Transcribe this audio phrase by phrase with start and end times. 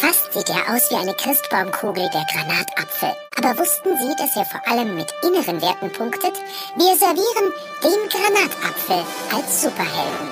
[0.00, 3.10] Fast sieht er aus wie eine Christbaumkugel, der Granatapfel.
[3.36, 6.32] Aber wussten Sie, dass er vor allem mit inneren Werten punktet?
[6.74, 7.52] Wir servieren
[7.84, 10.28] den Granatapfel als Superhelden.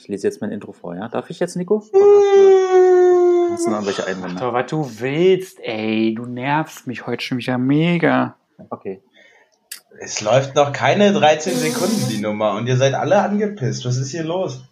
[0.00, 1.06] Ich lese jetzt mein Intro vor, ja?
[1.06, 1.76] Darf ich jetzt, Nico?
[1.76, 4.40] Oder hast du, hast du noch irgendwelche Einwände?
[4.40, 6.16] Doch, was du willst, ey.
[6.16, 8.34] Du nervst mich heute schon wieder mega.
[8.70, 9.04] Okay.
[10.00, 13.84] Es läuft noch keine 13 Sekunden, die Nummer, und ihr seid alle angepisst.
[13.86, 14.64] Was ist hier los?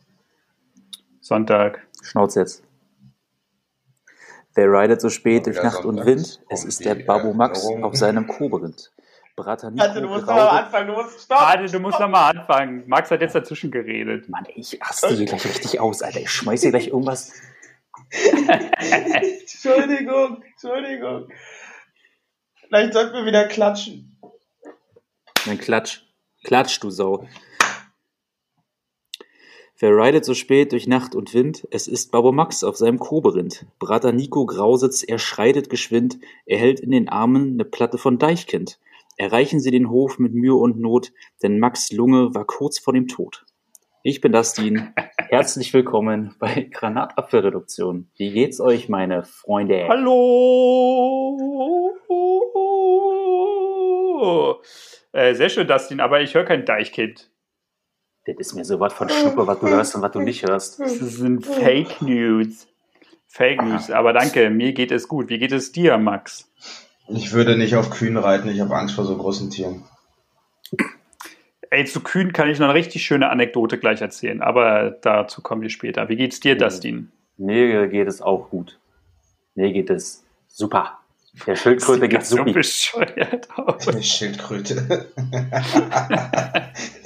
[1.21, 1.87] Sonntag.
[2.03, 2.63] Schnauz jetzt.
[4.55, 6.21] Wer ridet so spät Oh, durch Nacht und Sonntag Wind?
[6.21, 7.85] ist- Es ist der Babo Max Erinnerung.
[7.85, 8.93] auf seinem Koberind.
[9.37, 11.41] Brater Nico Alter, du musst noch mal graudet- anfangen, du musst stopp!
[11.41, 12.85] Warte, du musst noch mal anfangen.
[12.87, 14.29] Max hat jetzt dazwischen geredet.
[14.29, 16.21] Mann, ich raste hier gleich richtig aus, Alter.
[16.21, 17.33] Ich schmeiß hier gleich irgendwas.
[18.13, 21.29] Entschuldigung, Entschuldigung.
[22.69, 24.14] Vielleicht sollten wir wieder klatschen.
[25.47, 26.03] Dann klatsch.
[26.43, 27.27] Klatsch, du Sau.
[29.79, 31.69] Wer ridet so spät durch Nacht und Wind?
[31.71, 33.67] Es ist Babo Max auf seinem Koberind.
[33.79, 36.19] Brater Nico Grausitz, er schreitet geschwind.
[36.47, 38.79] Er hält in den Armen eine Platte von Deichkind.
[39.17, 43.09] Erreichen Sie den Hof mit Mühe und Not, denn Max Lunge war kurz vor dem
[43.09, 43.45] Tod.
[44.03, 44.95] Ich bin Dustin.
[45.29, 48.09] Herzlich willkommen bei Granatapfelreduktion.
[48.17, 49.87] Wie geht's euch, meine Freunde?
[49.89, 51.41] Hallo.
[55.15, 57.31] Äh, sehr schön, Dustin, aber ich höre kein Deichkind.
[58.27, 60.81] Das ist mir so was von Schnuppe, was du hörst und was du nicht hörst.
[60.81, 62.67] Das sind Fake News.
[63.27, 65.29] Fake News, aber danke, mir geht es gut.
[65.29, 66.51] Wie geht es dir, Max?
[67.07, 69.85] Ich würde nicht auf Kühen reiten, ich habe Angst vor so großen Tieren.
[71.71, 75.63] Ey, zu Kühn kann ich noch eine richtig schöne Anekdote gleich erzählen, aber dazu kommen
[75.63, 76.09] wir später.
[76.09, 77.13] Wie geht's dir, Dustin?
[77.37, 78.81] Mir geht es auch gut.
[79.55, 80.99] Mir geht es super.
[81.47, 83.87] Der Schildkröte geht so bescheuert aus.
[83.87, 85.11] Der Schildkröte.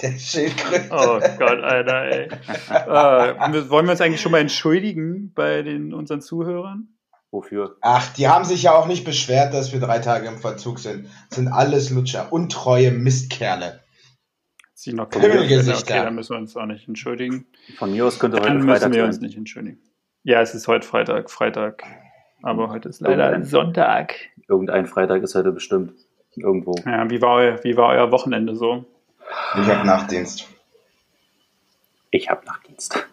[0.03, 0.89] Der Schildkröte.
[0.91, 2.29] Oh Gott, Alter, ey.
[2.69, 6.89] Äh, wollen wir uns eigentlich schon mal entschuldigen bei den, unseren Zuhörern?
[7.31, 7.77] Wofür?
[7.81, 11.09] Ach, die haben sich ja auch nicht beschwert, dass wir drei Tage im Verzug sind.
[11.29, 12.33] Das sind alles Lutscher.
[12.33, 13.81] Untreue Mistkerle.
[14.75, 15.95] Sie noch Pimmelgesichter.
[15.95, 17.47] Okay, dann müssen wir uns auch nicht entschuldigen.
[17.77, 19.25] Von mir aus könnte heute Dann Freitag müssen wir uns sein.
[19.25, 19.81] nicht entschuldigen.
[20.23, 21.83] Ja, es ist heute Freitag, Freitag.
[22.43, 24.15] Aber heute ist leider Irgendein- Sonntag.
[24.49, 25.93] Irgendein Freitag ist heute bestimmt.
[26.37, 26.75] Irgendwo.
[26.87, 28.85] Ja, wie war, euer, wie war euer Wochenende so?
[29.61, 30.49] Ich hab Nachtdienst.
[32.11, 33.07] Ich habe Nachtdienst.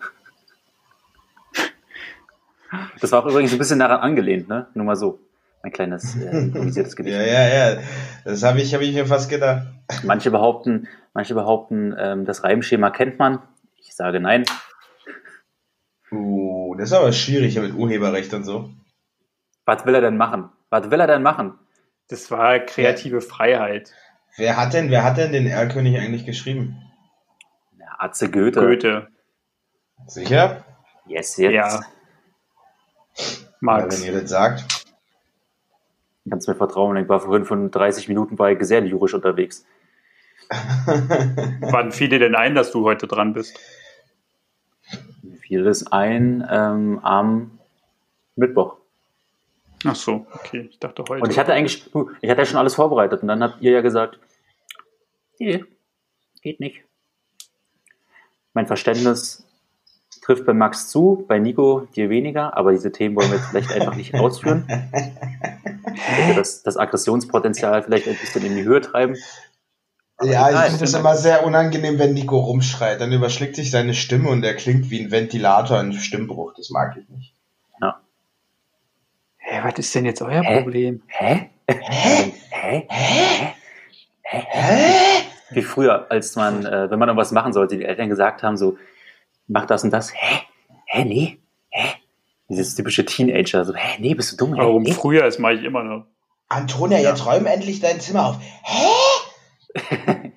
[3.01, 4.67] Das war auch übrigens ein bisschen daran angelehnt, ne?
[4.73, 5.19] Nur mal so.
[5.61, 7.15] Ein kleines äh, improvisiertes Gedicht.
[7.15, 7.81] Ja, ja, ja.
[8.23, 9.65] Das habe ich, hab ich mir fast gedacht.
[10.03, 13.39] Manche behaupten, manche behaupten, ähm, das Reimschema kennt man.
[13.77, 14.45] Ich sage nein.
[16.11, 18.69] Uh, das ist aber schwierig mit Urheberrecht und so.
[19.65, 20.49] Was will er denn machen?
[20.69, 21.57] Was will er denn machen?
[22.07, 23.91] Das war kreative Freiheit.
[24.37, 26.81] Wer hat denn, wer hat denn den Erlkönig eigentlich geschrieben?
[27.79, 28.59] Ja, Atze Goethe.
[28.59, 29.07] Goethe.
[30.07, 30.65] Sicher?
[31.07, 31.53] Yes, jetzt.
[31.53, 31.67] Ja.
[31.69, 31.85] Ja,
[33.59, 34.01] Max.
[34.01, 34.65] wenn ihr das sagt.
[36.29, 36.97] Kannst mir vertrauen.
[36.97, 39.65] Ich war vorhin von 30 Minuten war ich sehr lyrisch unterwegs.
[40.49, 43.57] Wann fiel dir denn ein, dass du heute dran bist?
[45.21, 47.59] Mir fiel das ein ähm, am
[48.35, 48.77] Mittwoch.
[49.85, 50.67] Ach so, okay.
[50.69, 51.23] Ich dachte heute.
[51.23, 51.89] Und ich hatte eigentlich,
[52.21, 54.19] ich hatte ja schon alles vorbereitet und dann habt ihr ja gesagt,
[55.39, 55.63] nee,
[56.41, 56.81] geht nicht.
[58.53, 59.45] Mein Verständnis
[60.21, 63.71] trifft bei Max zu, bei Nico dir weniger, aber diese Themen wollen wir jetzt vielleicht
[63.71, 64.65] einfach nicht ausführen.
[66.35, 69.15] Das, das Aggressionspotenzial vielleicht ein bisschen in die Höhe treiben.
[70.21, 70.63] Ja, egal.
[70.63, 73.01] ich finde es immer sehr unangenehm, wenn Nico rumschreit.
[73.01, 76.53] Dann überschlägt sich seine Stimme und er klingt wie ein Ventilator in Stimmbruch.
[76.55, 77.34] Das mag ich nicht.
[79.47, 80.61] Hä, was ist denn jetzt euer Hä?
[80.61, 81.01] Problem?
[81.07, 81.49] Hä?
[81.69, 82.31] Hä?
[82.51, 82.81] Hä?
[82.89, 83.53] Hä?
[84.23, 84.43] Hä?
[84.49, 85.21] Hä?
[85.51, 88.77] Wie früher, als man, äh, wenn man irgendwas machen sollte, die Eltern gesagt haben, so,
[89.47, 90.11] mach das und das.
[90.13, 90.41] Hä?
[90.87, 91.05] Hä?
[91.05, 91.37] Nee?
[91.69, 91.87] Hä?
[92.49, 93.97] Dieses typische Teenager, so, hä?
[93.99, 94.53] Nee, bist du dumm?
[94.55, 94.59] Hä?
[94.63, 94.93] Warum Nee?
[94.93, 95.21] früher?
[95.23, 96.05] Das mache ich immer noch.
[96.49, 98.37] Antonia, jetzt räum endlich dein Zimmer auf.
[98.63, 98.87] Hä?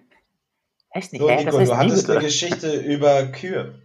[0.95, 1.37] Heißt nicht, So, hä?
[1.37, 2.27] Nico, Das heißt du hattest eine bitte.
[2.27, 3.83] Geschichte über Kühe.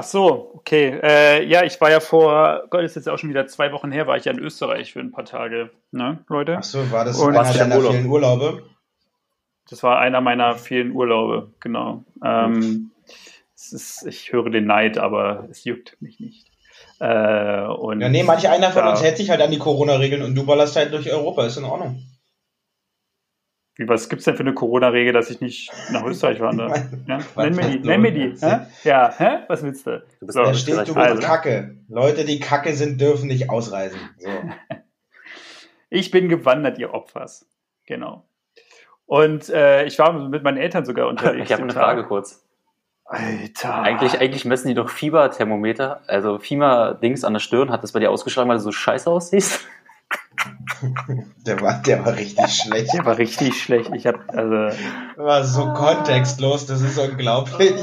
[0.00, 0.98] Ach so, okay.
[1.02, 4.06] Äh, ja, ich war ja vor, Gott, ist jetzt auch schon wieder zwei Wochen her,
[4.06, 6.56] war ich ja in Österreich für ein paar Tage, ne, Leute?
[6.58, 7.92] Ach so, war das Und- einer deiner Urlaub?
[7.92, 8.62] vielen Urlaube?
[9.68, 12.02] Das war einer meiner vielen Urlaube, genau.
[12.24, 12.92] Ähm,
[13.54, 16.46] es ist, ich höre den Neid, aber es juckt mich nicht.
[16.98, 20.22] Äh, und Ja, nee, manch einer von da- uns hält sich halt an die Corona-Regeln
[20.22, 21.44] und du ballerst halt durch Europa.
[21.44, 22.02] Ist in Ordnung.
[23.80, 26.86] Wie, was gibt's denn für eine Corona-Regel, dass ich nicht nach Österreich wandere?
[27.06, 27.18] Ja?
[27.34, 28.34] Was Nenn mir die, nenn mir die.
[28.38, 28.66] Hä?
[28.84, 29.38] Ja, hä?
[29.48, 30.02] Was willst du?
[30.20, 31.76] Du bist So, Da steht, du also- Kacke.
[31.88, 33.98] Leute, die Kacke sind, dürfen nicht ausreisen.
[34.18, 34.28] So.
[35.92, 37.46] Ich bin gewandert, ihr Opfers.
[37.86, 38.24] Genau.
[39.06, 41.46] Und äh, ich war mit meinen Eltern sogar unterwegs.
[41.46, 41.82] Ich habe eine Tag.
[41.82, 42.46] Frage kurz.
[43.06, 43.82] Alter.
[43.82, 47.70] Eigentlich, eigentlich messen die doch Fieberthermometer, also Fieber-Dings an der Stirn.
[47.72, 49.66] Hat das bei dir ausgeschlagen, weil du so scheiße aussiehst?
[51.46, 52.92] Der war, der war richtig schlecht.
[52.94, 53.90] Der war richtig schlecht.
[53.94, 54.76] Ich hab, also.
[55.16, 57.74] War so kontextlos, das ist unglaublich.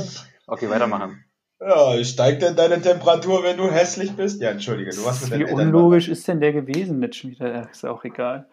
[0.48, 1.24] Okay, weitermachen.
[1.60, 4.42] Ja, steigt denn deine Temperatur, wenn du hässlich bist?
[4.42, 7.00] Ja, entschuldige, du warst mit Wie unlogisch ist denn der gewesen?
[7.00, 8.48] Nicht schon wieder, ist auch egal.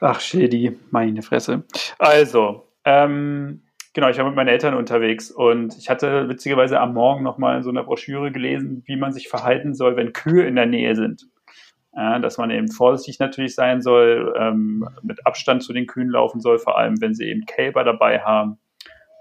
[0.00, 1.64] Ach, Schädi, meine Fresse.
[1.98, 7.24] Also, ähm, genau, ich war mit meinen Eltern unterwegs und ich hatte witzigerweise am Morgen
[7.24, 10.66] nochmal in so einer Broschüre gelesen, wie man sich verhalten soll, wenn Kühe in der
[10.66, 11.26] Nähe sind.
[11.94, 16.40] Ja, dass man eben vorsichtig natürlich sein soll, ähm, mit Abstand zu den Kühen laufen
[16.40, 18.58] soll, vor allem wenn sie eben Kälber dabei haben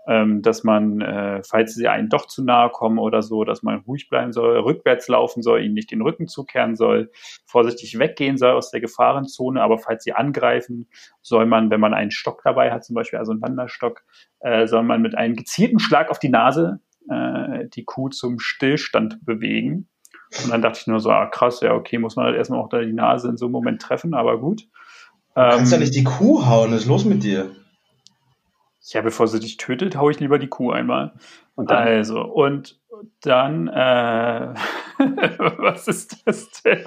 [0.07, 3.79] ähm, dass man, äh, falls sie einen doch zu nahe kommen oder so, dass man
[3.81, 7.12] ruhig bleiben soll, rückwärts laufen soll, ihnen nicht den Rücken zukehren soll,
[7.45, 10.89] vorsichtig weggehen soll aus der Gefahrenzone, aber falls sie angreifen,
[11.21, 14.03] soll man, wenn man einen Stock dabei hat, zum Beispiel also einen Wanderstock,
[14.39, 16.79] äh, soll man mit einem gezielten Schlag auf die Nase
[17.09, 19.88] äh, die Kuh zum Stillstand bewegen.
[20.44, 22.69] Und dann dachte ich nur so, ah, krass, ja, okay, muss man halt erstmal auch
[22.69, 24.62] da die Nase in so einem Moment treffen, aber gut.
[25.36, 27.51] Du kannst ja Ähm, nicht die Kuh hauen, was ist los mit dir?
[28.83, 31.13] Ja, bevor sie dich tötet, hau ich lieber die Kuh einmal.
[31.56, 32.80] Und dann, Also, und
[33.22, 34.54] dann, äh,
[35.57, 36.86] was ist das denn?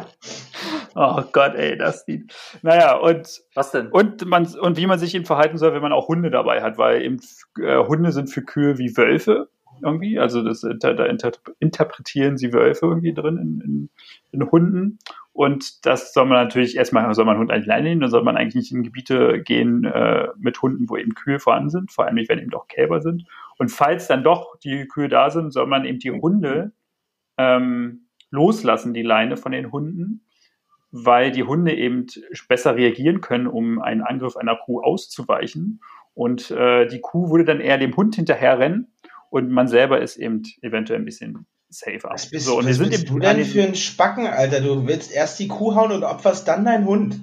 [0.94, 2.34] Oh Gott, ey, das sieht.
[2.62, 3.88] Naja, und, was denn?
[3.88, 6.78] und, man, und wie man sich eben verhalten soll, wenn man auch Hunde dabei hat,
[6.78, 7.20] weil eben
[7.60, 9.48] äh, Hunde sind für Kühe wie Wölfe
[9.82, 10.18] irgendwie.
[10.18, 13.90] Also das, inter, da inter, interpretieren sie Wölfe irgendwie drin in, in,
[14.32, 14.98] in Hunden.
[15.32, 18.22] Und das soll man natürlich erstmal, soll man einen Hund eigentlich alleine nehmen, dann soll
[18.22, 22.04] man eigentlich nicht in Gebiete gehen äh, mit Hunden, wo eben Kühe vorhanden sind, vor
[22.04, 23.26] allem nicht, wenn eben auch Kälber sind.
[23.58, 26.72] Und falls dann doch die Kühe da sind, soll man eben die Hunde
[27.36, 30.24] ähm, loslassen, die Leine von den Hunden,
[30.92, 32.06] weil die Hunde eben
[32.48, 35.80] besser reagieren können, um einen Angriff einer Kuh auszuweichen.
[36.14, 38.93] Und äh, die Kuh würde dann eher dem Hund hinterherrennen
[39.34, 42.10] und man selber ist eben eventuell ein bisschen safer.
[42.10, 44.60] Was bist, so, und wir was sind bist eben du denn für ein Spacken, Alter?
[44.60, 47.20] Du willst erst die Kuh hauen und opferst dann deinen Hund.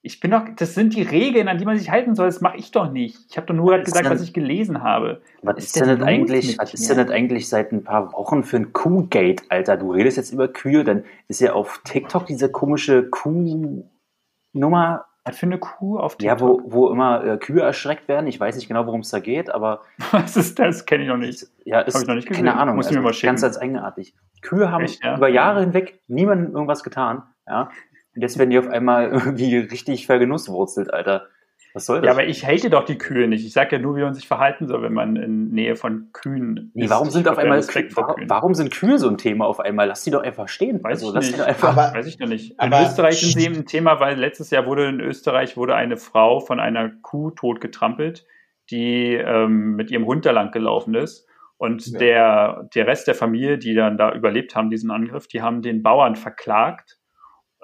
[0.00, 2.26] Ich bin doch, das sind die Regeln, an die man sich halten soll.
[2.26, 3.18] Das mache ich doch nicht.
[3.28, 5.20] Ich habe doch nur gerade gesagt, denn- was ich gelesen habe.
[5.42, 8.42] Was ist ist denn denn eigentlich, was ist denn das eigentlich seit ein paar Wochen
[8.42, 9.76] für ein Kuhgate, Alter?
[9.76, 15.58] Du redest jetzt über Kühe, dann ist ja auf TikTok diese komische Kuhnummer, für eine
[15.58, 16.64] Kuh auf ja, TikTok?
[16.64, 18.26] wo, wo immer äh, Kühe erschreckt werden.
[18.26, 20.84] Ich weiß nicht genau, worum es da geht, aber Was ist das?
[20.84, 21.46] Kenne ich noch nicht.
[21.64, 22.58] ja, ist Hab ich noch nicht keine gesehen.
[22.58, 22.76] Ahnung.
[22.76, 23.28] Musst du mir mal schicken.
[23.28, 24.14] ganz als eigenartig.
[24.40, 25.16] Kühe haben Echt, ja?
[25.16, 27.70] über Jahre hinweg niemandem irgendwas getan, ja.
[28.14, 31.26] Und jetzt werden die auf einmal irgendwie richtig vergenusswurzelt, Alter.
[31.74, 32.06] Was soll das?
[32.06, 33.46] Ja, aber ich hate doch die Kühe nicht.
[33.46, 36.70] Ich sage ja nur, wie man sich verhalten soll, wenn man in Nähe von Kühen
[36.74, 36.90] Nee, ist.
[36.90, 38.30] warum sind Ich auf einmal vor warum, Kühen.
[38.30, 39.86] warum sind Kühe so ein Thema auf einmal?
[39.88, 40.82] Lass die doch einfach stehen.
[40.84, 41.40] Weiß also, ich lass nicht.
[41.40, 41.76] doch einfach.
[41.76, 42.60] Aber- Weiß ich noch nicht.
[42.62, 45.96] In Österreich sind sie eben ein Thema, weil letztes Jahr wurde in Österreich wurde eine
[45.96, 48.26] Frau von einer Kuh totgetrampelt,
[48.70, 51.26] die ähm, mit ihrem Hund da lang gelaufen ist.
[51.56, 51.98] Und Ja.
[51.98, 55.82] der, der Rest der Familie, die dann da überlebt haben, diesen Angriff, die haben den
[55.82, 56.98] Bauern verklagt,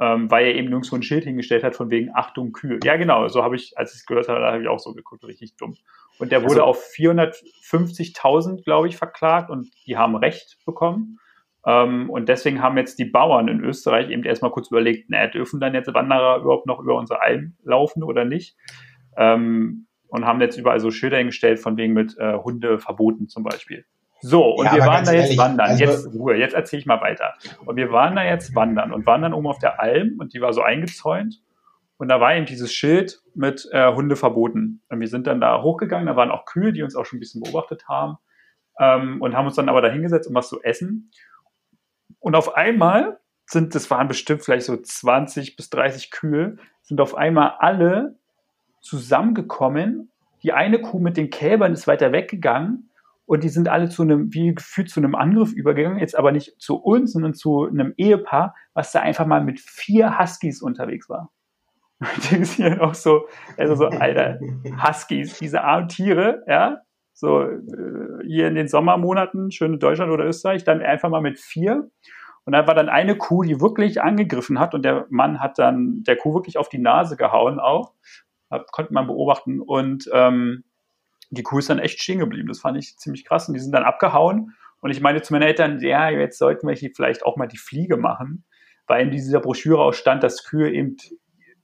[0.01, 2.79] ähm, weil er eben nirgendwo ein Schild hingestellt hat von wegen Achtung Kühe.
[2.85, 4.93] Ja, genau, so habe ich, als ich es gehört habe, da habe ich auch so
[4.95, 5.77] geguckt, richtig dumm.
[6.19, 11.19] Und der wurde Also- auf 450.000, glaube ich, verklagt und die haben Recht bekommen.
[11.67, 15.61] Ähm, und deswegen haben jetzt die Bauern in Österreich eben erstmal kurz überlegt, naja, dürfen
[15.61, 18.57] dann jetzt Wanderer überhaupt noch über unsere Alm laufen oder nicht?
[19.17, 23.43] Ähm, und haben jetzt überall so Schilder hingestellt, von wegen mit äh, Hunde verboten zum
[23.43, 23.85] Beispiel.
[24.21, 25.69] So, und Ja, wir waren da jetzt ehrlich, wandern.
[25.69, 27.35] also- jetzt Ruhe, jetzt erzähle ich mal weiter.
[27.65, 30.41] Und wir waren da jetzt wandern und waren dann oben auf der Alm und die
[30.41, 31.41] war so eingezäunt.
[31.99, 34.83] Und da war eben dieses Schild mit äh, Hunde verboten.
[34.89, 37.21] Und wir sind dann da hochgegangen, da waren auch Kühe, die uns auch schon ein
[37.21, 38.19] bisschen beobachtet haben.
[38.79, 41.11] Ähm, und haben uns dann aber da hingesetzt, um was zu essen.
[42.21, 47.17] Und auf einmal sind, das waren bestimmt vielleicht so 20 bis 30 Kühe, sind auf
[47.17, 48.17] einmal alle
[48.81, 50.11] zusammengekommen.
[50.43, 52.88] Die eine Kuh mit den Kälbern ist weiter weggegangen
[53.29, 56.59] und die sind alle zu einem, wie gefühlt zu einem Angriff übergegangen, jetzt aber nicht
[56.59, 61.31] zu uns, sondern zu einem Ehepaar, was da einfach mal mit vier Huskies unterwegs war.
[62.01, 64.41] Und denkst hier auch so, also so, Alter,
[64.83, 66.79] Huskies, diese armen Tiere, ja,
[67.13, 67.59] so äh,
[68.27, 71.91] hier in den Sommermonaten, schön in Deutschland oder Österreich, dann einfach mal mit vier.
[72.47, 76.03] Und dann war dann eine Kuh, die wirklich angegriffen hat und der Mann hat dann
[76.07, 77.93] der Kuh wirklich auf die Nase gehauen auch.
[78.51, 79.61] Hat, konnte man beobachten.
[79.61, 80.65] Und ähm,
[81.31, 82.49] die Kuh ist dann echt stehen geblieben.
[82.49, 83.49] Das fand ich ziemlich krass.
[83.49, 84.55] Und die sind dann abgehauen.
[84.81, 87.59] Und ich meine zu meinen Eltern, ja, jetzt sollten wir hier vielleicht auch mal die
[87.59, 88.45] Fliege machen,
[88.87, 90.97] weil in dieser Broschüre auch stand, dass Kühe eben,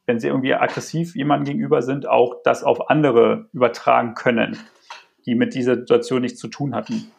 [0.06, 4.58] wenn sie irgendwie aggressiv jemandem gegenüber sind, auch das auf andere übertragen können,
[5.26, 7.10] die mit dieser Situation nichts zu tun hatten.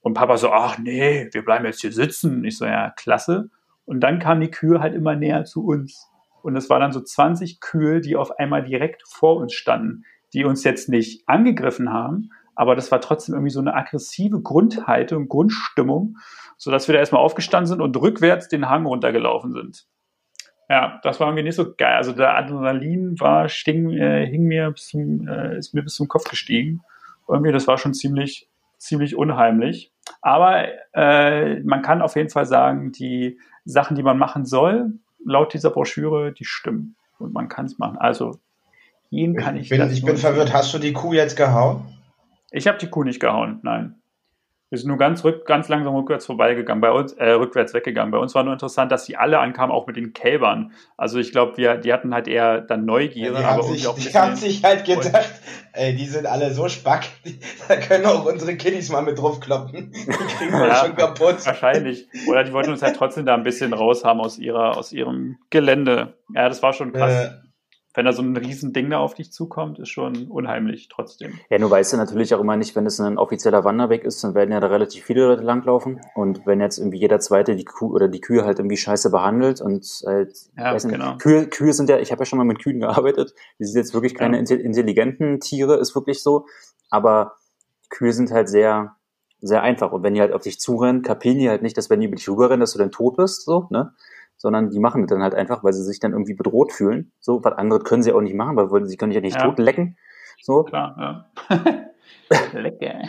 [0.00, 2.44] Und Papa so, ach nee, wir bleiben jetzt hier sitzen.
[2.44, 3.50] Ich so, ja, klasse.
[3.84, 6.08] Und dann kamen die Kühe halt immer näher zu uns.
[6.42, 10.44] Und es waren dann so 20 Kühe, die auf einmal direkt vor uns standen, die
[10.44, 16.16] uns jetzt nicht angegriffen haben, aber das war trotzdem irgendwie so eine aggressive Grundhaltung, Grundstimmung,
[16.56, 19.86] sodass wir da erstmal aufgestanden sind und rückwärts den Hang runtergelaufen sind.
[20.68, 21.96] Ja, das war irgendwie nicht so geil.
[21.96, 26.28] Also der Adrenalin war, sting, äh, hing mir zum, äh, ist mir bis zum Kopf
[26.28, 26.80] gestiegen.
[27.28, 29.92] Irgendwie, das war schon ziemlich, ziemlich unheimlich.
[30.22, 35.52] Aber äh, man kann auf jeden Fall sagen, die Sachen, die man machen soll, laut
[35.52, 36.96] dieser Broschüre, die stimmen.
[37.18, 37.98] Und man kann es machen.
[37.98, 38.40] Also,
[39.10, 39.68] ihn kann ich.
[39.68, 40.52] Bin, ich bin verwirrt.
[40.52, 41.84] Hast du die Kuh jetzt gehauen?
[42.50, 43.96] Ich habe die Kuh nicht gehauen, nein.
[44.68, 48.10] Wir sind nur ganz, rück, ganz langsam rückwärts vorbeigegangen, bei uns, äh, rückwärts weggegangen.
[48.10, 50.72] Bei uns war nur interessant, dass die alle ankamen, auch mit den Kälbern.
[50.96, 53.30] Also ich glaube, wir, die hatten halt eher dann Neugier.
[53.32, 55.30] Ja, die haben, sich, die haben sich halt gedacht,
[55.72, 57.04] ey, die sind alle so spack,
[57.68, 59.92] da können auch unsere Kiddies mal mit draufkloppen.
[59.92, 61.46] Die kriegen wir ja, schon kaputt.
[61.46, 62.08] Wahrscheinlich.
[62.28, 66.14] Oder die wollten uns halt trotzdem da ein bisschen raushaben aus ihrer, aus ihrem Gelände.
[66.34, 67.26] Ja, das war schon krass.
[67.26, 67.45] Äh,
[67.96, 71.40] wenn da so ein Riesending da auf dich zukommt, ist schon unheimlich trotzdem.
[71.48, 74.34] Ja, nur weißt du natürlich auch immer nicht, wenn es ein offizieller Wanderweg ist, dann
[74.34, 76.02] werden ja da relativ viele Leute langlaufen.
[76.14, 79.62] Und wenn jetzt irgendwie jeder Zweite die Kuh oder die Kühe halt irgendwie scheiße behandelt
[79.62, 81.16] und halt, ja, nicht, genau.
[81.16, 83.94] Kühe, Kühe sind ja, ich habe ja schon mal mit Kühen gearbeitet, die sind jetzt
[83.94, 84.56] wirklich keine ja.
[84.56, 86.44] intelligenten Tiere, ist wirklich so.
[86.90, 87.36] Aber
[87.88, 88.96] Kühe sind halt sehr,
[89.40, 89.92] sehr einfach.
[89.92, 92.16] Und wenn die halt auf dich zurennen, kapieren die halt nicht, dass wenn die über
[92.16, 93.94] dich rüberrennen, dass du dann tot bist, so, ne?
[94.36, 97.12] Sondern die machen das dann halt einfach, weil sie sich dann irgendwie bedroht fühlen.
[97.20, 99.44] So, was andere können sie auch nicht machen, weil sie können sich ja nicht ja.
[99.46, 99.96] tot lecken.
[100.42, 100.64] So.
[100.64, 101.60] Klar, ja.
[102.52, 103.02] Lecker.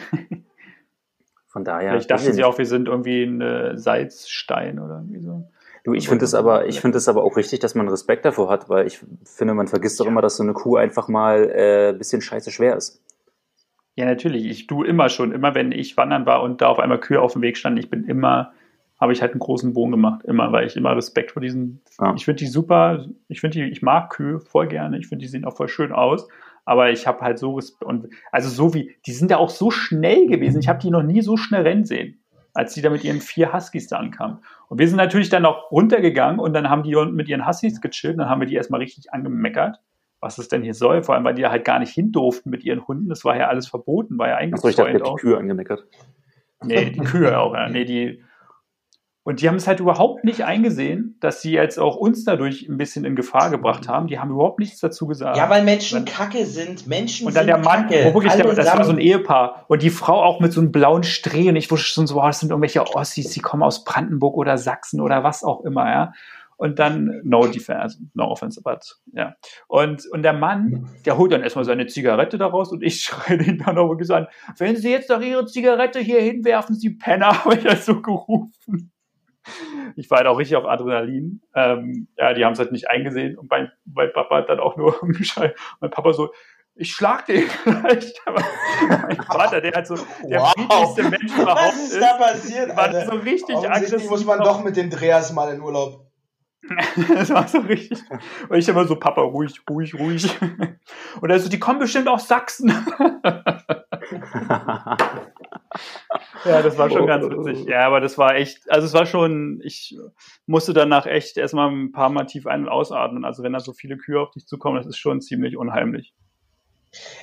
[1.47, 1.95] Von daher.
[1.95, 5.49] Ich dachte sie auch, wir sind irgendwie ein Salzstein oder irgendwie so.
[5.83, 8.49] Du, ich finde es aber, ich finde es aber auch richtig, dass man Respekt davor
[8.49, 11.93] hat, weil ich finde, man vergisst doch immer, dass so eine Kuh einfach mal äh,
[11.97, 13.01] bisschen scheiße schwer ist.
[13.95, 14.45] Ja, natürlich.
[14.45, 17.33] Ich du immer schon, immer wenn ich wandern war und da auf einmal Kühe auf
[17.33, 18.51] dem Weg standen, ich bin immer
[18.99, 22.13] habe ich halt einen großen Bogen gemacht, immer, weil ich immer Respekt vor diesen, ja.
[22.15, 25.29] ich finde die super, ich finde die, ich mag Kühe voll gerne, ich finde die
[25.29, 26.27] sehen auch voll schön aus,
[26.65, 29.69] aber ich habe halt so Respekt, und also so wie, die sind ja auch so
[29.69, 32.19] schnell gewesen, ich habe die noch nie so schnell rennen sehen,
[32.53, 34.39] als die da mit ihren vier Huskies da ankamen.
[34.67, 38.19] Und wir sind natürlich dann auch runtergegangen und dann haben die mit ihren Huskies gechillt,
[38.19, 39.79] dann haben wir die erstmal richtig angemeckert,
[40.19, 42.49] was es denn hier soll, vor allem, weil die da halt gar nicht hin durften
[42.49, 45.21] mit ihren Hunden, das war ja alles verboten, war ja eigentlich Achso, ich dachte, die
[45.21, 45.85] Kühe angemeckert.
[46.63, 47.69] Nee, die Kühe auch, ja.
[47.69, 48.23] Nee, die,
[49.27, 52.77] und die haben es halt überhaupt nicht eingesehen, dass sie jetzt auch uns dadurch ein
[52.77, 54.07] bisschen in Gefahr gebracht haben.
[54.07, 55.35] Die haben überhaupt nichts dazu gesagt.
[55.35, 56.87] Ja, weil Menschen Kacke sind.
[56.87, 58.13] Menschen Und dann der Mann, Kacke.
[58.13, 59.65] wirklich der, das war so ein Ehepaar.
[59.67, 61.49] Und die Frau auch mit so einem blauen Streh.
[61.49, 64.57] Und ich wusste schon so, wow, das sind irgendwelche Ossis, die kommen aus Brandenburg oder
[64.57, 66.13] Sachsen oder was auch immer, ja.
[66.55, 69.35] Und dann, no defense, no offense, but, ja.
[69.67, 73.57] Und, und der Mann, der holt dann erstmal seine Zigarette daraus und ich schreie den
[73.57, 77.55] dann auch wirklich an, wenn Sie jetzt doch Ihre Zigarette hier hinwerfen, Sie Penner, habe
[77.55, 78.93] ich das so gerufen
[79.95, 81.41] ich war halt auch richtig auf Adrenalin.
[81.55, 84.77] Ähm, ja, die haben es halt nicht eingesehen und mein, mein Papa hat dann auch
[84.77, 85.57] nur umgeschaltet.
[85.79, 86.31] Mein Papa so,
[86.75, 88.21] ich schlag den vielleicht.
[88.25, 88.41] Aber
[88.89, 90.53] mein Vater, der halt so der wow.
[90.53, 92.01] friedlichste Mensch überhaupt Was ist.
[92.01, 94.09] da passiert, war so richtig aggressiv.
[94.09, 96.07] muss man doch mit den Dreas mal in Urlaub.
[97.13, 97.99] das war so richtig.
[98.49, 100.37] Und ich immer so, Papa, ruhig, ruhig, ruhig.
[101.21, 102.73] Und er so, die kommen bestimmt aus Sachsen.
[106.45, 107.65] Ja, das war schon ganz witzig.
[107.67, 109.97] Ja, aber das war echt, also es war schon, ich
[110.45, 113.25] musste danach echt erstmal ein paar Mal tief ein- und ausatmen.
[113.25, 116.13] Also wenn da so viele Kühe auf dich zukommen, das ist schon ziemlich unheimlich.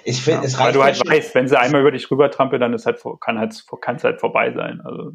[0.04, 0.66] Ich finde, ja, es reicht.
[0.66, 3.38] Weil du halt weißt, wenn sie einmal über dich rüber trampeln, dann ist halt, kann
[3.38, 4.80] halt, kann es halt vorbei sein.
[4.84, 5.12] Also.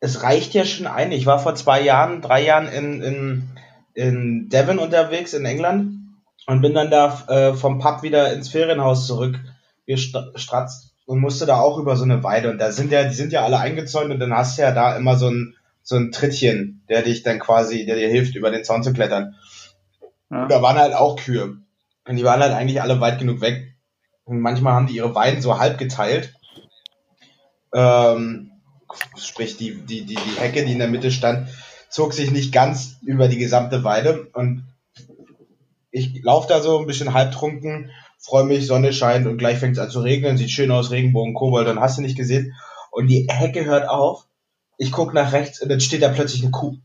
[0.00, 1.12] Es reicht ja schon ein.
[1.12, 3.48] Ich war vor zwei Jahren, drei Jahren in, in,
[3.94, 5.98] in Devon unterwegs, in England,
[6.46, 11.78] und bin dann da äh, vom Pub wieder ins Ferienhaus zurückgestratzt und musste da auch
[11.78, 14.34] über so eine Weide und da sind ja, die sind ja alle eingezäunt und dann
[14.34, 17.96] hast du ja da immer so ein, so ein Trittchen, der dich dann quasi, der
[17.96, 19.34] dir hilft, über den Zaun zu klettern.
[20.30, 20.46] Ja.
[20.46, 21.56] Da waren halt auch Kühe.
[22.06, 23.74] Und die waren halt eigentlich alle weit genug weg.
[24.24, 26.34] Und manchmal haben die ihre Weiden so halb geteilt.
[27.74, 28.52] Ähm,
[29.16, 31.48] sprich, die, die, die, die Hecke, die in der Mitte stand,
[31.88, 34.28] zog sich nicht ganz über die gesamte Weide.
[34.32, 34.66] Und
[35.90, 37.90] ich laufe da so ein bisschen halbtrunken
[38.22, 41.34] freue mich, Sonne scheint und gleich fängt es an zu regnen, sieht schön aus, Regenbogen,
[41.34, 42.54] Kobold, dann hast du nicht gesehen.
[42.90, 44.26] Und die Hecke hört auf.
[44.78, 46.76] Ich guck nach rechts und dann steht da plötzlich eine Kuh.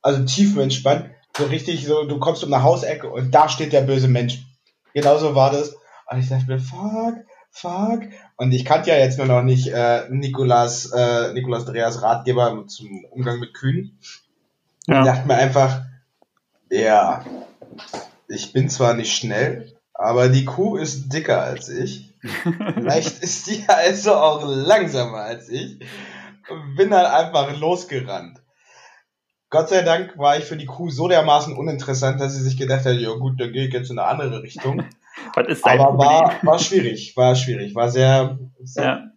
[0.00, 4.08] Also tiefenentspannt, so richtig so, du kommst um eine Hausecke und da steht der böse
[4.08, 4.42] Mensch.
[4.94, 5.74] Genauso war das.
[6.10, 7.14] Und ich dachte mir, fuck,
[7.50, 8.02] fuck.
[8.36, 13.04] Und ich kannte ja jetzt nur noch nicht äh, Nikolas, äh, Nikolas Dreas Ratgeber zum
[13.10, 13.98] Umgang mit Kühen.
[14.86, 15.00] Ja.
[15.00, 15.82] Ich dachte mir einfach,
[16.70, 17.24] ja,
[18.28, 19.72] ich bin zwar nicht schnell,
[20.02, 22.14] aber die Kuh ist dicker als ich.
[22.74, 25.78] Vielleicht ist die also auch langsamer als ich.
[26.76, 28.40] Bin halt einfach losgerannt.
[29.50, 32.84] Gott sei Dank war ich für die Kuh so dermaßen uninteressant, dass sie sich gedacht
[32.86, 34.84] hat, ja gut, dann gehe ich jetzt in eine andere Richtung.
[35.34, 39.10] Was ist dein Aber war, war schwierig, war schwierig, war sehr, sehr ja.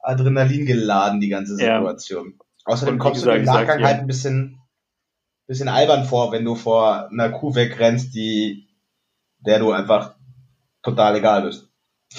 [0.00, 1.78] Adrenalin geladen, die ganze Ja.
[1.78, 2.38] Situation.
[2.64, 4.60] Außerdem Und wie kommst du im Nachgang dir- halt ein bisschen,
[5.46, 8.68] bisschen albern vor, wenn du vor einer Kuh wegrennst, die,
[9.46, 10.14] der du einfach
[10.82, 11.68] total egal bist.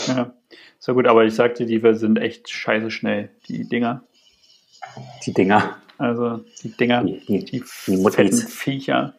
[0.07, 0.33] ja.
[0.79, 4.03] So gut, aber ich sag dir, die sind echt scheiße schnell, die Dinger.
[5.25, 5.77] Die Dinger.
[5.99, 8.43] Also die Dinger, Die, die, die, die Muttis.
[8.51, 9.13] Viecher,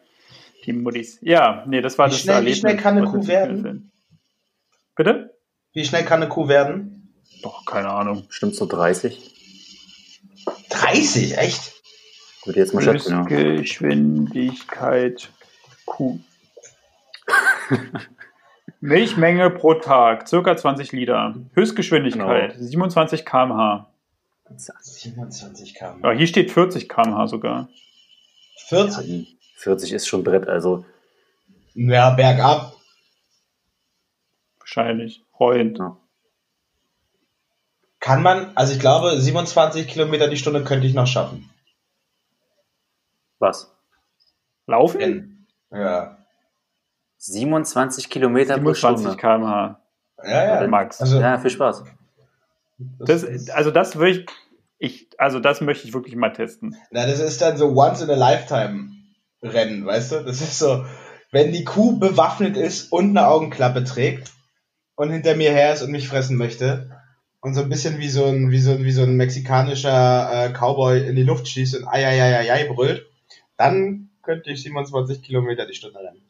[0.65, 1.19] die Muttis.
[1.21, 3.91] Ja, nee, das war Wie das schnell- wie Erlebnis, schnell kann eine Kuh werden?
[4.95, 5.37] Bitte?
[5.71, 7.13] Wie schnell kann eine Kuh werden?
[7.41, 8.25] Doch, keine Ahnung.
[8.27, 9.31] Bestimmt so 30.
[10.69, 11.73] 30, echt?
[12.45, 13.23] Würde jetzt mal schätzen, ja.
[13.23, 15.29] Geschwindigkeit
[15.85, 16.19] Kuh.
[18.79, 21.35] Milchmenge pro Tag, circa 20 Liter.
[21.53, 23.89] Höchstgeschwindigkeit, 27 km/h.
[24.55, 26.03] 27 km.
[26.03, 27.69] Ja, hier steht 40 km/h sogar.
[28.67, 29.37] 40?
[29.55, 30.85] 40 ist schon Brett, also
[31.73, 32.73] Ja, bergab.
[34.59, 35.23] Wahrscheinlich.
[35.39, 35.77] Heulend.
[35.79, 35.97] Ja.
[37.99, 41.49] Kann man, also ich glaube, 27 Kilometer die Stunde könnte ich noch schaffen.
[43.39, 43.73] was?
[44.67, 44.99] Laufen?
[45.01, 46.17] In, ja.
[47.25, 49.17] 27 Kilometer pro 27 Stunde.
[49.17, 49.79] km/h.
[50.25, 50.67] Ja, ja.
[50.67, 51.01] Max.
[51.01, 51.83] Also, Ja, viel Spaß.
[52.99, 54.25] Das, also das will ich,
[54.77, 56.75] ich, also das möchte ich wirklich mal testen.
[56.91, 58.89] Na, das ist dann so once in a lifetime
[59.41, 60.23] Rennen, weißt du?
[60.23, 60.85] Das ist so,
[61.31, 64.31] wenn die Kuh bewaffnet ist und eine Augenklappe trägt
[64.95, 66.91] und hinter mir her ist und mich fressen möchte
[67.39, 71.07] und so ein bisschen wie so ein, wie so, wie so ein mexikanischer äh, Cowboy
[71.07, 73.05] in die Luft schießt und ai, ai, ai, ai, ai brüllt,
[73.55, 76.21] dann könnte ich 27 Kilometer die Stunde rennen.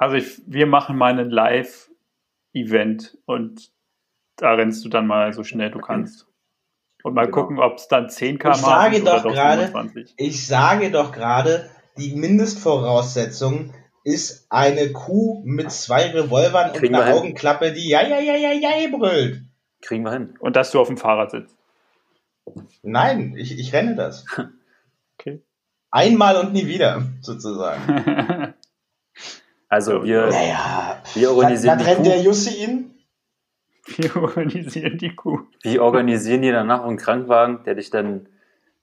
[0.00, 3.70] Also ich, wir machen mal ein Live-Event und
[4.36, 6.26] da rennst du dann mal so schnell du kannst.
[7.02, 7.36] Und mal Genau.
[7.36, 10.14] gucken, ob es dann 10 km/h Ich sage doch gerade, 27.
[10.16, 17.02] Ich sage doch gerade, die Mindestvoraussetzung ist eine Kuh mit zwei Revolvern und Kriegen wir
[17.02, 17.18] einer hin.
[17.20, 19.42] Augenklappe, die ja, ja, ja, ja, ja brüllt.
[19.82, 20.34] Kriegen wir hin.
[20.40, 21.56] Und dass du auf dem Fahrrad sitzt.
[22.82, 24.24] Nein, ich, ich renne das.
[25.18, 25.42] Okay.
[25.90, 27.82] Einmal und nie wieder, sozusagen.
[29.70, 32.90] Also wir, Naja, wir organisieren dann die rennt der Jussi ihn.
[33.86, 35.40] wir organisieren die Kuh.
[35.62, 38.28] wir organisieren dir danach einen Krankenwagen, der dich dann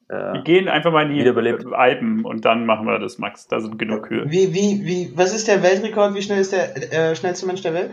[0.08, 1.66] Wir äh, gehen einfach mal in die Wiederbelebt.
[1.74, 3.48] Alpen und dann machen wir das, Max.
[3.48, 4.26] Da sind genug Kühe.
[4.32, 6.16] Wie, wie, wie, was ist der Weltrekord?
[6.16, 7.92] Wie schnell ist der äh, schnellste Mensch der Welt?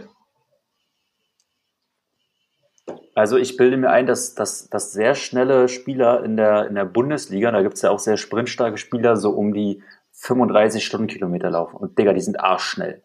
[3.16, 6.84] Also ich bilde mir ein, dass, dass, dass sehr schnelle Spieler in der, in der
[6.84, 9.82] Bundesliga, da gibt es ja auch sehr sprintstarke Spieler, so um die
[10.16, 11.76] 35 Stundenkilometer laufen.
[11.76, 13.02] Und Digga, die sind arschschnell.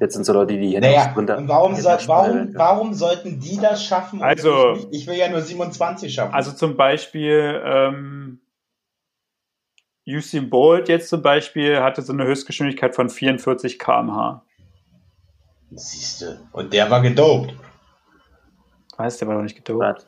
[0.00, 1.36] Jetzt sind so Leute, die hier noch Naja, Sprinter.
[1.36, 4.22] und warum, noch Sprinter warum, warum sollten die das schaffen?
[4.22, 6.32] Also- ich, ich will ja nur 27 schaffen.
[6.34, 8.40] Also zum Beispiel ähm,
[10.08, 14.42] Usain Bolt jetzt zum Beispiel hatte so eine Höchstgeschwindigkeit von 44 km/h.
[15.72, 16.48] Siehst du.
[16.52, 17.54] Und der war gedopt.
[18.96, 20.06] Weißt der war doch nicht gedopt.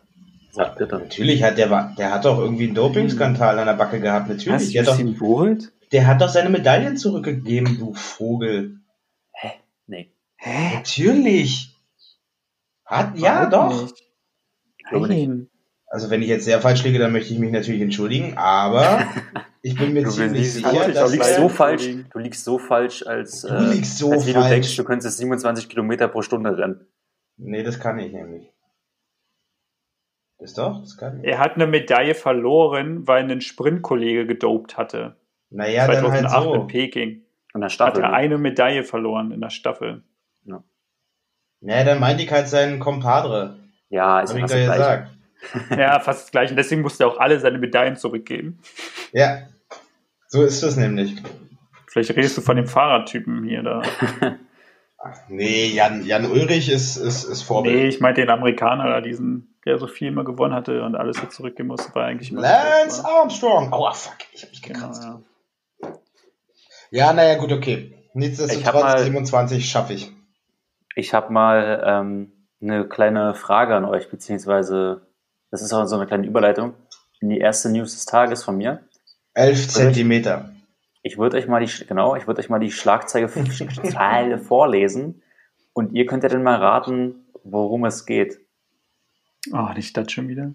[0.59, 0.81] Sagt.
[0.81, 4.29] Natürlich hat der, der hat doch irgendwie einen Dopingskandal an der Backe gehabt.
[4.29, 4.73] Natürlich.
[4.73, 5.73] Der hat, doch, Usain Bolt?
[5.93, 8.81] der hat doch seine Medaillen zurückgegeben, du Vogel.
[9.87, 10.11] Nee.
[10.37, 10.75] Hä?
[10.77, 11.75] Natürlich.
[12.85, 13.83] Hat, ja, Warum doch.
[13.83, 13.95] nicht?
[14.89, 15.29] glaube nicht.
[15.29, 15.49] Nein.
[15.91, 19.07] Also wenn ich jetzt sehr falsch liege, dann möchte ich mich natürlich entschuldigen, aber
[19.63, 22.59] ich bin mir Du, ziemlich sicher, falsch, du, dass liegst so falsch, du liegst so
[22.59, 24.51] falsch, als, Du äh, liegst so als wie du falsch.
[24.53, 26.87] denkst, du könntest 27 Kilometer pro Stunde rennen.
[27.39, 28.51] Nee, das kann ich nämlich.
[30.39, 31.29] Das doch, das kann ich.
[31.29, 35.17] Er hat eine Medaille verloren, weil ein Sprintkollege gedopt hatte.
[35.51, 36.67] Naja, dann 2008 halt in so.
[36.67, 37.09] Peking.
[37.55, 38.03] In der Hat Staffel.
[38.05, 40.03] er eine Medaille verloren in der Staffel.
[41.61, 43.59] Naja, dann meinte ich halt seinen Compadre.
[43.89, 45.03] ja, ist Hab ja ich fast da das Gleiche.
[45.03, 45.15] gesagt.
[45.79, 46.51] Ja, fast das gleiche.
[46.53, 48.59] Und deswegen musste er auch alle seine Medaillen zurückgeben.
[49.13, 49.43] Ja,
[50.29, 51.17] so ist es nämlich.
[51.89, 53.83] Vielleicht redest du von dem Fahrradtypen hier da.
[55.29, 57.75] Nee, Jan, Jan Ulrich ist, ist, ist Vorbild.
[57.77, 61.21] Nee, ich meinte den Amerikaner da, diesen, der so viel immer gewonnen hatte und alles
[61.23, 62.41] jetzt zurückgeben musste, war eigentlich immer.
[62.43, 63.05] Lance.
[63.05, 63.73] Armstrong.
[63.73, 65.05] Aua, fuck, ich hab mich Genau, gekratzt.
[65.05, 65.21] ja.
[66.91, 67.93] Ja, naja, gut, okay.
[67.93, 70.11] Ich hab Nichtsdestotrotz, mal- 27 schaffe ich.
[70.97, 75.03] Ich habe mal ähm, eine kleine Frage an euch, beziehungsweise
[75.51, 76.75] das ist auch so eine kleine Überleitung
[77.21, 78.81] in die erste News des Tages von mir.
[79.35, 80.51] 11 Zentimeter.
[81.03, 83.29] Ich würde euch mal die genau, ich würde euch mal die Schlagzeile
[83.93, 85.23] Zeile vorlesen
[85.75, 88.41] und ihr könnt ja dann mal raten, worum es geht.
[89.53, 90.53] Oh, nicht das schon wieder.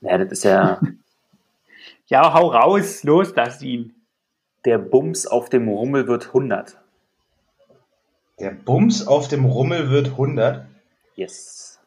[0.00, 0.80] Ja, das ist ja
[2.08, 3.92] Ja, hau raus, los, lass ihn.
[4.64, 6.78] der Bums auf dem Rummel wird 100.
[8.38, 10.66] Der Bums auf dem Rummel wird 100.
[11.16, 11.78] Yes.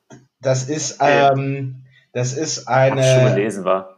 [0.41, 1.32] Das ist, Ja.
[1.34, 3.36] ähm, das ist Hab ich schon eine.
[3.36, 3.97] gelesen war.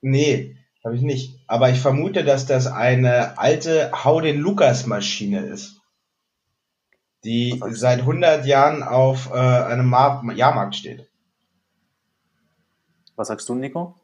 [0.00, 1.38] Nee, habe ich nicht.
[1.46, 5.76] Aber ich vermute, dass das eine alte Hau den Lukas Maschine ist.
[7.24, 11.06] die seit 100 Jahren auf äh, einem Mar Jahrmarkt steht.
[13.20, 13.96] Was sagst du, Nico?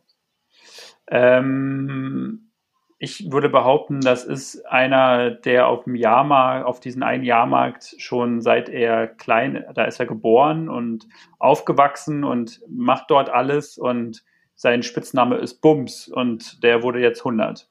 [1.11, 2.51] Ähm,
[2.99, 8.43] ich würde behaupten, das ist einer, der auf dem Jahrmarkt, auf diesen einen Jahrmarkt schon
[8.43, 14.23] seit er klein, da ist er geboren und aufgewachsen und macht dort alles und
[14.55, 17.71] sein Spitzname ist Bums und der wurde jetzt 100.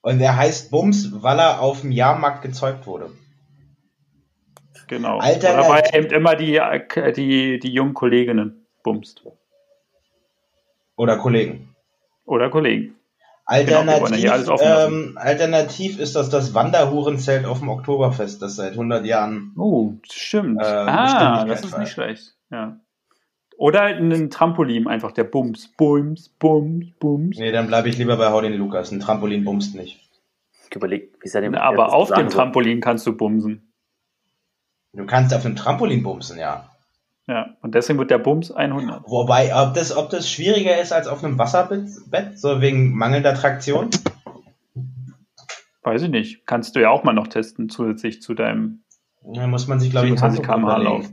[0.00, 3.12] Und er heißt Bums, weil er auf dem Jahrmarkt gezeugt wurde.
[4.88, 5.18] Genau.
[5.18, 5.96] Alter, Oder weil Alter.
[5.96, 6.60] eben immer die,
[7.14, 9.24] die, die jungen Kolleginnen bumst.
[11.00, 11.74] Oder Kollegen.
[12.26, 12.94] Oder Kollegen.
[13.48, 14.58] Genau, Alternativ, lassen.
[14.62, 19.54] ähm, alternativ ist das das Wanderhurenzelt auf dem Oktoberfest, das seit 100 Jahren.
[19.56, 20.60] Oh, stimmt.
[20.60, 22.34] Äh, ah, das ist nicht schlecht.
[22.50, 22.78] Ja.
[23.56, 25.68] Oder ein Trampolin, einfach der Bums.
[25.78, 27.38] Bums, Bums, Bums.
[27.38, 28.92] Nee, dann bleibe ich lieber bei Hau den Lukas.
[28.92, 30.06] Ein Trampolin bumst nicht.
[30.68, 33.72] Ich überlege, wie seid ihr Aber auf dem Trampolin kannst du bumsen.
[34.92, 36.68] Du kannst auf einem Trampolin bumsen, ja.
[37.30, 39.04] Ja, und deswegen wird der Bums 100.
[39.08, 43.34] Wobei, ob das, ob das schwieriger ist als auf einem Wasserbett, Bett, so wegen mangelnder
[43.34, 43.88] Traktion?
[45.84, 46.44] Weiß ich nicht.
[46.44, 48.82] Kannst du ja auch mal noch testen, zusätzlich zu deinem
[49.22, 51.02] Da muss man sich, glaube ich, ein 27 Handtuch km/h überlegen.
[51.02, 51.12] Lauf.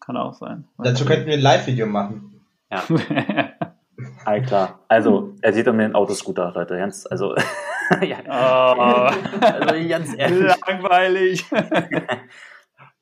[0.00, 0.66] Kann auch sein.
[0.78, 2.40] Dazu könnten wir ein Live-Video machen.
[2.72, 2.82] Ja,
[4.24, 4.80] all klar.
[4.88, 6.76] Also, er sieht an mir einen Autoscooter, Leute.
[6.78, 7.36] Ganz, also,
[8.02, 10.52] ja, oh, also ganz ehrlich.
[10.66, 11.44] langweilig.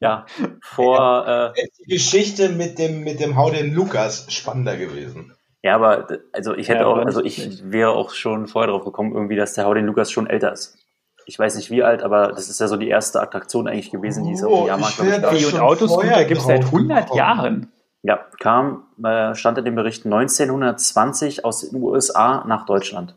[0.03, 0.27] Ja,
[0.63, 5.33] vor, äh, Ist die Geschichte mit dem, mit dem Hau den Lukas spannender gewesen.
[5.63, 9.15] ja, aber, also ich hätte Ja, auch, also ich wäre auch schon vorher drauf gekommen,
[9.15, 10.77] irgendwie, dass der Hau den Lukas schon älter ist.
[11.25, 14.25] Ich weiß nicht wie alt, aber das ist ja so die erste Attraktion eigentlich gewesen,
[14.25, 15.33] die es auf Oh, dem Jahrmarkt ich, wär gab.
[15.33, 17.17] und schon Autoscooter vorher gibt es seit drauf 100 gekommen.
[17.19, 17.73] Jahren.
[18.03, 23.15] Ja, kam, äh, stand in dem Bericht 1920 aus den USA nach Deutschland.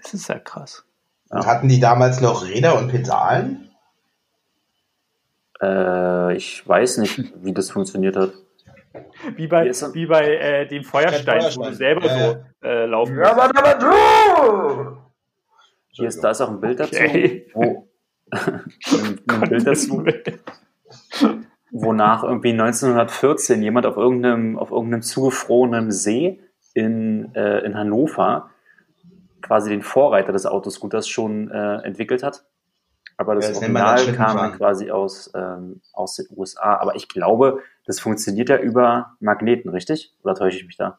[0.00, 0.84] Das ist ja krass.
[1.30, 1.38] Ja.
[1.38, 3.65] Und hatten die damals noch Räder und Pedalen?
[5.62, 8.32] Äh, ich weiß nicht, wie das funktioniert hat.
[9.36, 11.70] Wie bei, wie bei äh, dem Feuerstein, wo Feuerstein.
[11.70, 12.28] du selber Ja,
[12.62, 13.30] so äh, laufen musst.
[13.30, 14.96] aber, aber du!
[15.90, 17.46] Hier ist, da ist auch ein Bild Okay.
[17.52, 17.88] dazu, wo,
[18.32, 20.04] ein, ein Bild dazu,
[21.70, 26.40] wonach irgendwie 1914 jemand auf irgendeinem, auf irgendeinem zugefrorenen See
[26.74, 28.50] in, äh, in Hannover
[29.42, 32.44] quasi den Vorreiter des Autoscooters schon äh, entwickelt hat.
[33.18, 36.76] Aber das Ja, das Original kam quasi aus, ähm, aus den USA.
[36.76, 40.12] Aber ich glaube, das funktioniert ja über Magneten, richtig?
[40.22, 40.98] Oder täusche ich mich da?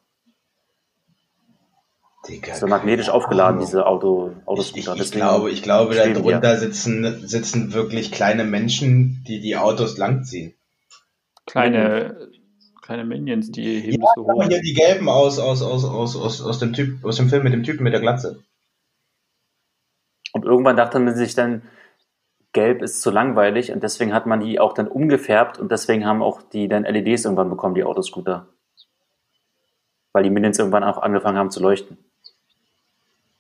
[2.28, 3.66] Digga, Das ist ja magnetisch aufgeladen, Ahnung.
[3.66, 4.94] diese Auto, Ich, Autoscooter.
[4.96, 6.14] ich, ich Deswegen glaube, ich glaube, da ja.
[6.14, 10.54] drunter sitzen, sitzen wirklich kleine Menschen, die die Autos langziehen.
[11.46, 12.30] Kleine,
[12.82, 14.30] kleine Minions, die heben Ja, so hoch.
[14.32, 17.44] aber hier die gelben aus, aus, aus, aus, aus, aus, dem typ, aus dem Film
[17.44, 18.44] mit dem Typen mit der Glatze.
[20.34, 21.62] Und irgendwann dachte man sich dann,
[22.58, 26.24] gelb ist zu langweilig und deswegen hat man die auch dann umgefärbt und deswegen haben
[26.24, 28.48] auch die dann LEDs irgendwann bekommen, die Autoscooter.
[30.12, 32.00] Weil die Minions irgendwann auch angefangen haben zu leuchten.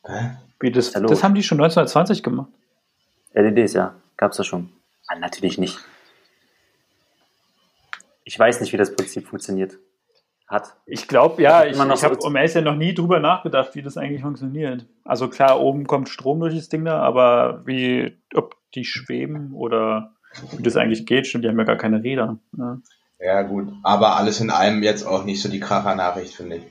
[0.05, 0.37] Hä?
[0.59, 1.07] Wie das, Hallo.
[1.07, 2.51] das haben die schon 1920 gemacht.
[3.33, 4.71] LEDs, ja, gab's da schon.
[5.07, 5.79] Ah, natürlich nicht.
[8.23, 9.79] Ich weiß nicht, wie das Prinzip funktioniert.
[10.47, 10.77] Hat.
[10.85, 14.21] Ich glaube, ja, ich, ich habe um ehrlich noch nie drüber nachgedacht, wie das eigentlich
[14.21, 14.85] funktioniert.
[15.03, 20.13] Also klar, oben kommt Strom durch das Ding da, aber wie, ob die schweben oder
[20.57, 22.37] wie das eigentlich geht, stimmt, die haben ja gar keine Räder.
[22.53, 22.81] ne?
[23.19, 23.73] Ja, gut.
[23.83, 26.63] Aber alles in allem jetzt auch nicht so die Kracher-Nachricht, finde ich.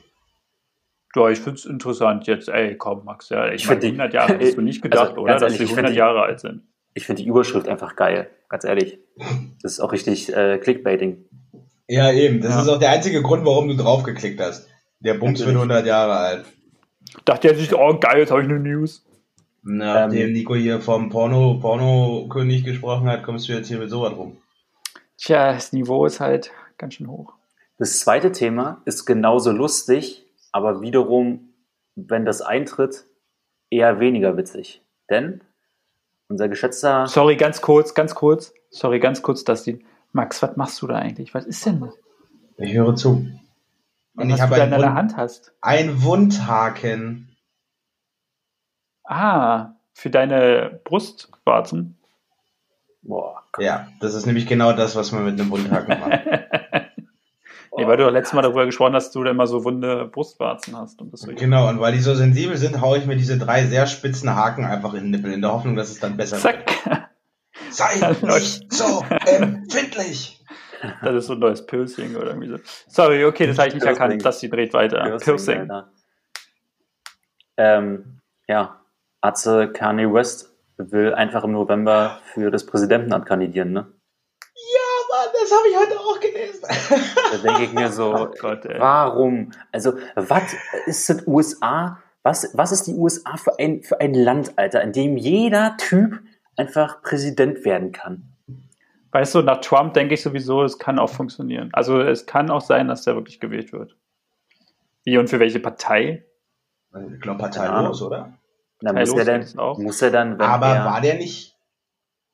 [1.15, 2.47] ja ich finde es interessant jetzt.
[2.49, 5.09] Ey, komm, Max, ja, ich, Ich meine, find die- 100 Jahre hast du nicht gedacht,
[5.09, 5.33] Also, oder?
[5.33, 6.61] Dass ehrlich, die ich find 100 die- Jahre alt sind.
[6.95, 8.97] Ich finde die Überschrift einfach geil, ganz ehrlich.
[9.61, 11.25] Das ist auch richtig äh, Clickbaiting.
[11.87, 12.41] Ja, eben.
[12.41, 12.61] Das Ja.
[12.61, 14.67] ist auch der einzige Grund, warum du draufgeklickt hast.
[14.99, 15.71] Der Bums wird Natürlich.
[15.71, 16.45] 100 Jahre alt.
[17.25, 19.05] Dachte er sich, oh geil, jetzt habe ich eine News.
[19.63, 20.33] Nachdem Ähm.
[20.33, 24.37] Nico hier vom Porno, Porno-König gesprochen hat, kommst du jetzt hier mit sowas rum.
[25.17, 27.33] Tja, das Niveau ist halt ganz schön hoch.
[27.77, 31.53] Das zweite Thema ist genauso lustig, aber wiederum,
[31.95, 33.05] wenn das eintritt,
[33.69, 34.81] eher weniger witzig.
[35.09, 35.41] Denn
[36.29, 38.53] unser geschätzter, Sorry, ganz kurz, ganz kurz.
[38.69, 39.83] Sorry, ganz kurz, Dustin.
[40.17, 41.33] Max, was machst du da eigentlich?
[41.33, 41.93] Was ist denn das?
[42.57, 43.27] Ich höre zu.
[44.15, 45.53] Und ich was habe einen, in deiner Wund, Hand hast.
[45.61, 47.37] einen Wundhaken.
[49.03, 51.97] Ah, für deine Brustwarzen.
[53.03, 56.21] boah, Ja, das ist nämlich genau das, was man mit einem Wundhaken macht.
[57.79, 60.05] Nee, weil du doch letztes Mal darüber gesprochen hast, dass du da immer so wunde
[60.05, 60.99] Brustwarzen hast.
[60.99, 63.67] Und das so Genau, und weil die so sensibel sind, haue ich mir diese drei
[63.67, 66.57] sehr spitzen Haken einfach in den Nippel, in der Hoffnung, dass es dann besser wird.
[67.69, 70.33] Sei nicht so empfindlich!
[71.01, 72.57] Das ist so ein neues Piercing oder irgendwie so.
[72.87, 74.01] Sorry, okay, das habe ich nicht Piercing.
[74.03, 74.25] erkannt.
[74.25, 75.17] Dustin dreht weiter.
[75.17, 75.71] Piercing.
[77.57, 78.79] Ähm, ja,
[79.21, 83.87] Atze Kanye West will einfach im November für das Präsidentenamt kandidieren, ne?
[84.53, 86.63] Ja, Mann, das habe ich heute auch gelesen.
[87.31, 88.79] Da denke ich mir so, Oh Gott, ey.
[88.79, 89.51] warum?
[89.71, 90.43] Also, was
[90.85, 91.99] ist das USA?
[92.21, 96.19] Was, was ist die USA für ein, für ein Land, Alter, in dem jeder Typ
[96.57, 98.23] einfach Präsident werden kann?
[99.11, 101.69] Weißt du, nach Trump denke ich sowieso, es kann auch funktionieren.
[101.71, 103.95] Also es kann auch sein, dass der wirklich gewählt wird.
[105.03, 106.25] Wie und für welche Partei?
[107.13, 108.33] Ich glaube, parteilos, oder?
[108.81, 111.55] Dann muss er los dann, muss er dann, wenn Aber er, war der nicht,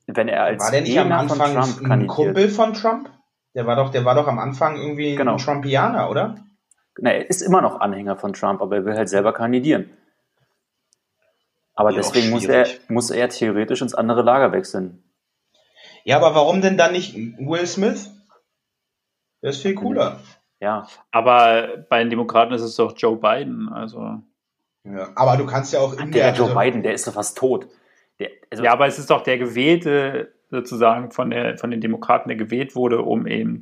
[0.08, 2.16] wenn er als war der nicht am Gegner von Anfang Trump ein kandidiert.
[2.16, 3.10] Kumpel von Trump?
[3.56, 5.34] Der war doch, der war doch am Anfang irgendwie Genau.
[5.34, 6.36] ein Trumpianer, oder?
[7.00, 9.92] Na, er ist immer noch Anhänger von Trump, aber er will halt selber kandidieren.
[11.76, 15.04] Aber Ja, deswegen muss er, muss er theoretisch ins andere Lager wechseln.
[16.04, 18.10] Ja, aber warum denn dann nicht Will Smith?
[19.42, 20.20] Der ist viel cooler.
[20.60, 23.70] Ja, Aber bei den Demokraten ist es doch Joe Biden.
[23.70, 24.22] Also
[24.86, 27.14] Ja, aber du kannst ja auch in der der, Joe also- Biden, der ist doch
[27.14, 27.68] fast tot.
[28.20, 32.30] Der, also, ja, aber es ist doch der gewählte sozusagen von der von den Demokraten,
[32.30, 33.62] der gewählt wurde, um eben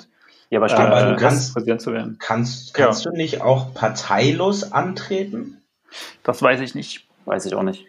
[0.49, 2.17] ja, aber stimmt, aber äh, du kannst- Präsident zu werden.
[2.19, 5.61] kannst, kannst du nicht auch parteilos antreten?
[6.23, 7.07] Das weiß ich nicht.
[7.25, 7.85] weiß ich auch nicht.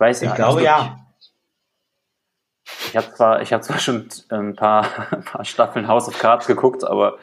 [0.00, 0.96] Ich weiß Ich ja, glaube nicht ja.
[2.88, 6.46] Ich habe zwar, ich habe zwar schon ein paar, ein paar Staffeln House of Cards
[6.46, 7.18] geguckt, aber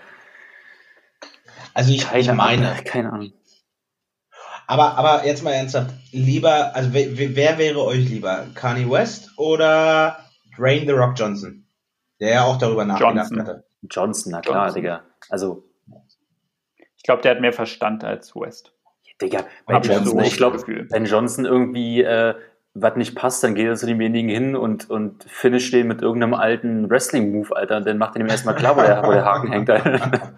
[1.73, 2.83] Also ich, keine ich meine, Ahnung.
[2.85, 3.33] Keine Ahnung.
[4.67, 8.45] aber, aber jetzt mal ernsthaft, lieber, also wer, wer wäre euch lieber?
[8.53, 10.23] Kanye West oder
[10.55, 11.67] Dwayne The Rock Johnson?
[12.19, 13.39] Der ja auch darüber nachgedacht Johnson.
[13.39, 13.65] hatte.
[13.89, 14.81] Johnson, na klar, Johnson.
[14.83, 15.03] Digga.
[15.29, 15.63] Also,
[16.97, 18.71] Ich glaube, der hat mehr Verstand als West.
[19.19, 20.61] Digga, Hab ich Johnson, so ich glaube,
[20.91, 22.35] wenn Johnson irgendwie äh,
[22.81, 26.33] was nicht passt, dann geht er zu demjenigen hin und, und finish den mit irgendeinem
[26.33, 27.77] alten Wrestling-Move, Alter.
[27.77, 29.69] Und dann macht er ihm erstmal klar, wo der, wo der Haken hängt.
[29.69, 30.37] Alter.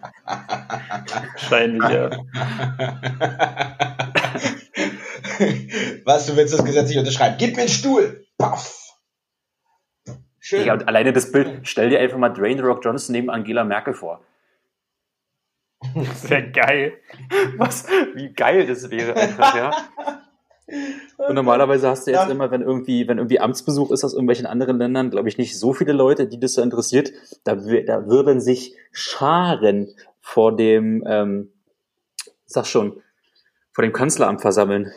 [1.34, 2.10] Wahrscheinlich, ja.
[6.06, 7.36] Was, du willst das Gesetz nicht unterschreiben?
[7.38, 8.26] Gib mir einen Stuhl!
[8.38, 8.94] Paff!
[10.40, 10.62] Schön.
[10.62, 13.64] Digga, und alleine das Bild, stell dir einfach mal Dwayne The Rock Johnson neben Angela
[13.64, 14.22] Merkel vor.
[16.16, 16.94] Sehr geil.
[17.58, 17.88] Was?
[18.16, 19.72] Wie geil das wäre einfach, ja.
[21.18, 22.30] Und normalerweise hast du jetzt Ja.
[22.32, 25.74] immer, wenn irgendwie, wenn irgendwie Amtsbesuch ist aus irgendwelchen anderen Ländern, glaube ich, nicht so
[25.74, 27.12] viele Leute, die das so interessiert.
[27.44, 31.52] Da, da würden sich Scharen vor dem, ähm,
[32.46, 33.02] sag schon,
[33.72, 34.92] vor dem Kanzleramt versammeln.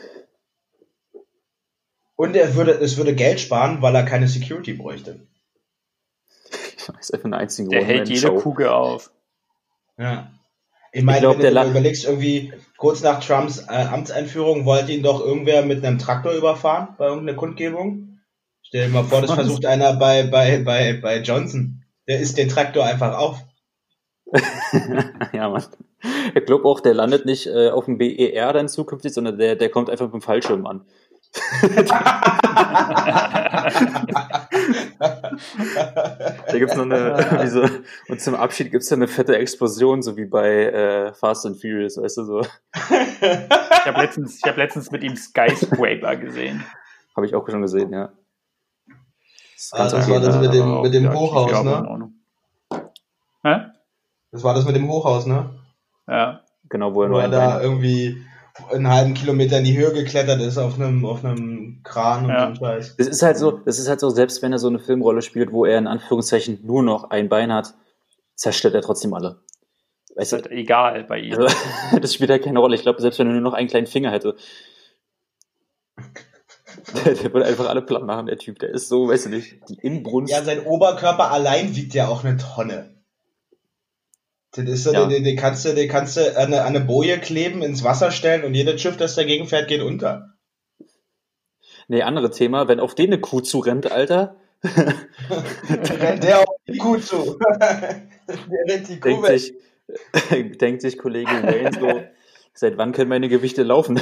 [2.16, 5.20] Und er würde, es würde Geld sparen, weil er keine Security bräuchte.
[6.86, 8.34] Das ist einfach eine einzige Der hält jede.
[8.34, 9.10] Kugel auf.
[9.98, 10.30] Ja.
[10.92, 14.90] Ich meine, Ich glaub, wenn der du überlegst, irgendwie kurz nach Trumps äh, Amtseinführung wollte
[14.90, 18.18] ihn doch irgendwer mit einem Traktor überfahren bei irgendeiner Kundgebung.
[18.60, 21.84] Stell dir mal vor, das versucht einer bei, bei, bei, bei Johnson.
[22.08, 23.38] Der isst den Traktor einfach auf.
[25.32, 25.64] ja, Mann.
[26.34, 29.68] Ich glaube auch, der landet nicht äh, auf dem BER dann zukünftig, sondern der, der
[29.68, 30.84] kommt einfach mit dem Fallschirm an.
[36.46, 37.66] Da gibt's noch eine, wie so,
[38.08, 41.96] und zum Abschied gibt's dann eine fette Explosion, so wie bei äh, Fast and Furious,
[41.96, 42.40] weißt du, so.
[42.40, 46.64] Ich habe letztens, ich hab letztens mit ihm Skyscraper gesehen.
[47.16, 48.10] Habe ich auch schon gesehen, ja.
[49.56, 51.70] ist Ah, das okay, war das mit dem- mit dem ja, Hochhaus, ja, ne?
[51.78, 52.14] in Ordnung.
[53.44, 53.56] Hä?
[54.30, 55.50] Das war das mit dem Hochhaus, ne?
[56.08, 56.40] Ja.
[56.68, 58.24] Genau, wo er Wo nur er da irgendwie
[58.70, 62.48] einen halben Kilometer in die Höhe geklettert ist auf einem, auf einem Kran und Ja.
[62.54, 62.96] so Scheiß.
[62.96, 65.52] Das ist halt so, das ist halt so, selbst wenn er so eine Filmrolle spielt,
[65.52, 67.74] wo er in Anführungszeichen nur noch ein Bein hat,
[68.34, 69.40] zerstört er trotzdem alle.
[70.14, 71.34] Weißt Ist du, halt egal bei ihm.
[71.38, 71.46] also,
[72.00, 72.74] das spielt halt keine Rolle.
[72.74, 74.36] Ich glaube, selbst wenn er nur noch einen kleinen Finger hätte,
[77.04, 78.58] der, der würde einfach alle platt machen, der Typ.
[78.58, 80.32] Der ist so, weißt du nicht, die Inbrunst.
[80.32, 82.91] Ja, sein Oberkörper allein wiegt ja auch eine Tonne.
[84.54, 85.06] Das ist so, Ja.
[85.06, 88.10] den, den kannst du, den kannst du an eine, an eine Boje kleben, ins Wasser
[88.10, 90.34] stellen und jedes Schiff, das dagegen fährt, geht unter.
[91.88, 96.96] Nee, andere Thema, wenn auf den eine Kuh zurennt, Alter, rennt der auf die Kuh
[96.98, 97.38] zu.
[97.58, 98.06] der
[98.68, 99.40] rennt die Kuh denkt weg.
[99.40, 99.54] sich,
[100.58, 102.02] denkt sich Kollege Wayne so,
[102.54, 104.00] seit wann können meine Gewichte laufen?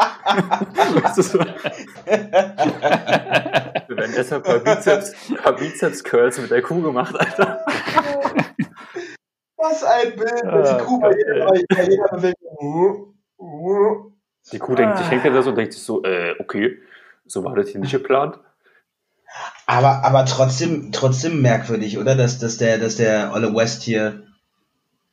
[1.02, 1.38] weißt du so?
[1.40, 1.46] Wir
[3.96, 7.64] werden deshalb ein paar Bizeps, paar Bizeps Curls mit der Kuh gemacht, Alter.
[9.56, 13.14] Was ein Bild mit Ah, die Kuh bei jeder, Bewegung.
[14.52, 16.78] Die Kuh denkt sich, hängt da so und denkt sich so, äh, okay,
[17.26, 18.38] so war das hier nicht geplant.
[19.66, 22.16] Aber, aber trotzdem, trotzdem merkwürdig, oder?
[22.16, 24.24] Dass, dass der, dass der Olle West hier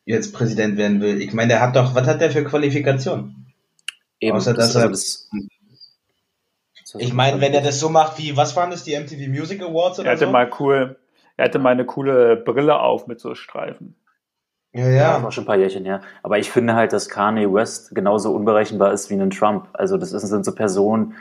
[0.05, 1.21] jetzt Präsident werden will.
[1.21, 2.43] Ich meine, der hat doch, was hat der für
[4.19, 4.37] Qualifikationen?
[4.37, 5.29] Außer, dass das, er- das,
[6.97, 9.99] Ich meine, wenn er das so macht wie, was waren das, die MTV Music Awards
[9.99, 10.31] Er oder hatte so?
[10.31, 10.99] mal cool,
[11.37, 13.95] er hatte mal eine coole Brille auf mit so Streifen.
[14.73, 15.23] Ja, Das ja.
[15.23, 16.01] war schon ein paar Jährchen her.
[16.23, 19.69] Aber ich finde halt, dass Kanye West genauso unberechenbar ist wie ein Trump.
[19.73, 21.13] Also das sind so Personen,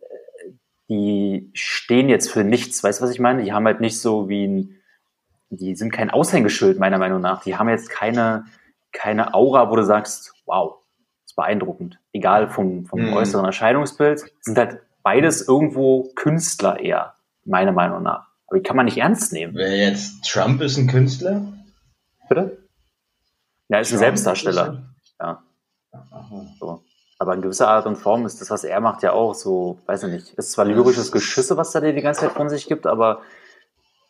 [0.00, 0.52] äh,
[0.88, 2.82] die stehen jetzt für nichts.
[2.84, 3.42] Weißt du, was ich meine?
[3.44, 4.80] Die haben halt nicht so wie ein,
[5.50, 7.42] die sind kein Aushängeschild, meiner Meinung nach.
[7.44, 8.46] Die haben jetzt keine,
[8.92, 10.83] keine Aura, wo du sagst, wow, das
[11.34, 11.98] ist beeindruckend.
[12.12, 13.12] Egal vom, vom Mhm.
[13.14, 14.24] äußeren Erscheinungsbild.
[14.40, 18.28] Sind halt beides irgendwo Künstler eher, meiner Meinung nach.
[18.46, 19.54] Aber die kann man nicht ernst nehmen.
[19.56, 21.42] Wer jetzt Trump ist ein Künstler?
[22.28, 22.58] Bitte?
[23.68, 24.82] Ja, ist ein Trump Selbstdarsteller.
[25.20, 25.42] Ja.
[25.92, 26.46] Aha.
[26.60, 26.82] So.
[27.18, 30.04] Aber in gewisser Art und Form ist das, was er macht, ja auch so, weiß
[30.04, 32.86] ich nicht, ist zwar lyrisches Geschüsse, was er dir die ganze Zeit von sich gibt,
[32.86, 33.22] aber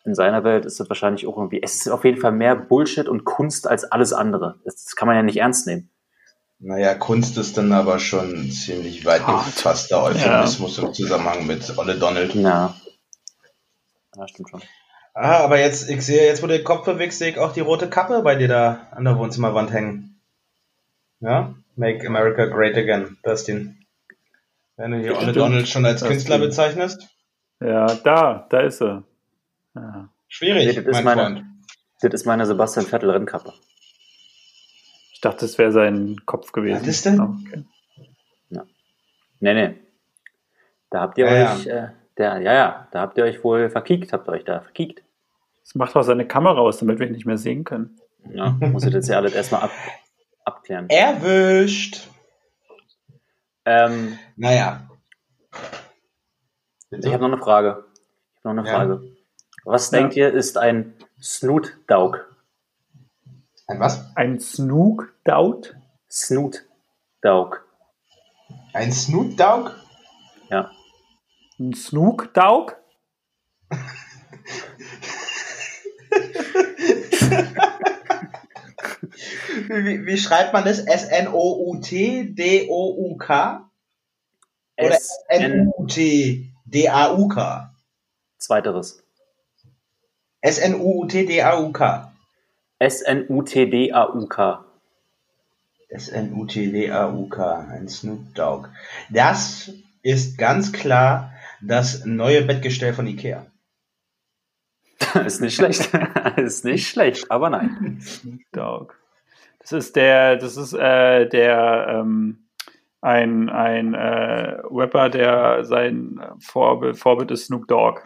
[0.03, 3.07] in seiner Welt ist das wahrscheinlich auch irgendwie, es ist auf jeden Fall mehr Bullshit
[3.07, 4.59] und Kunst als alles andere.
[4.65, 5.89] Das, das kann man ja nicht ernst nehmen.
[6.59, 9.45] Naja, Kunst ist dann aber schon ziemlich weit Hart.
[9.45, 12.33] gefasster Euphemismus im Zusammenhang mit Olle Donald.
[12.33, 12.75] Ja.
[14.15, 14.61] Ja, stimmt schon.
[15.13, 17.89] Ah, aber jetzt, ich sehe, jetzt wo den Kopf bewegst, sehe ich auch die rote
[17.89, 20.19] Kappe bei dir da an der Wohnzimmerwand hängen.
[21.19, 21.53] Ja?
[21.75, 23.85] Make America Great Again, Dustin.
[24.77, 25.31] Wenn du hier Olle.
[25.33, 27.07] Donald schon als Das Künstler bezeichnest,
[27.61, 29.03] Ja, da, da ist er.
[29.75, 30.09] Ja.
[30.27, 31.43] schwierig, das ist mein meine- Freund.
[32.01, 33.53] Das ist meine Sebastian Vettel Rennkappe.
[33.74, 33.74] Ich
[35.25, 36.81] dachte, es wäre sein Kopf gewesen.
[36.81, 37.19] Was ist denn?
[37.19, 37.63] Ah, okay.
[39.41, 39.75] Nee, nee.
[40.89, 44.13] Da habt ihr Ja, euch, Äh, der, ja, ja, da habt ihr euch wohl verkiekt,
[44.13, 45.03] habt ihr euch da verkiekt.
[45.61, 47.99] Das macht auch seine Kamera aus, damit wir ihn nicht mehr sehen können.
[48.33, 49.71] Ja, muss ich jetzt ja alles erstmal ab,
[50.45, 50.89] abklären.
[50.89, 52.07] Erwischt!
[53.65, 54.87] Ähm, Naja.
[56.91, 57.85] Ich habe noch eine Frage.
[58.37, 58.75] Ich habe noch eine Ja.
[58.77, 59.01] Frage.
[59.65, 59.99] Was Ja.
[59.99, 62.24] denkt ihr, ist ein Snoot Dog?
[63.67, 64.15] Ein was?
[64.15, 65.75] Ein Snook Daut?
[66.09, 66.65] Snoot
[67.21, 67.65] Dog.
[68.73, 69.71] Ein Snoop Dogg?
[70.49, 70.69] Ja.
[71.59, 72.75] Ein Snook Daug?
[79.67, 80.79] Wie, wie schreibt man das?
[80.79, 81.31] S-N-O-U-T-D-O-U-K?
[84.77, 86.49] Oder S-N, N-U-T-D-A-U-K?
[88.37, 89.01] zweiteres.
[90.41, 92.14] S-N-U-U-T-D-A-U-K.
[92.79, 94.65] S-N-U-T-D-A-U-K.
[95.89, 97.67] S-N-U-T-D-A-U-K.
[97.71, 98.69] Ein Snoop Dogg.
[99.09, 103.45] Das ist ganz klar das neue Bettgestell von Ikea.
[105.25, 105.89] ist nicht schlecht.
[106.37, 107.99] ist nicht schlecht, aber nein.
[108.01, 108.93] Snoop Dogg.
[109.59, 112.45] Das ist der, das ist äh, der, ähm,
[113.05, 118.01] ein, ein äh, Rapper, der sein Vorbild, Vorbild ist Snoop Dogg.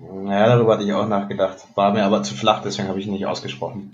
[0.00, 1.58] Ja, darüber hatte ich auch nachgedacht.
[1.74, 3.90] War mir aber zu flach, deswegen habe ich ihn nicht ausgesprochen.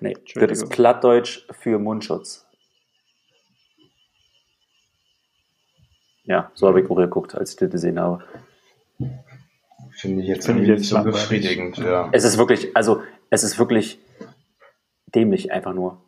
[0.00, 0.70] Nee, das ist.
[0.70, 2.46] Plattdeutsch für Mundschutz.
[6.24, 8.24] Ja, so habe ich auch geguckt, als ich das gesehen habe.
[9.92, 11.76] Finde ich jetzt Finde ich jetzt so befriedigend.
[11.78, 12.08] Ja.
[12.12, 13.98] Es ist wirklich, also es ist wirklich
[15.14, 16.02] dämlich einfach nur.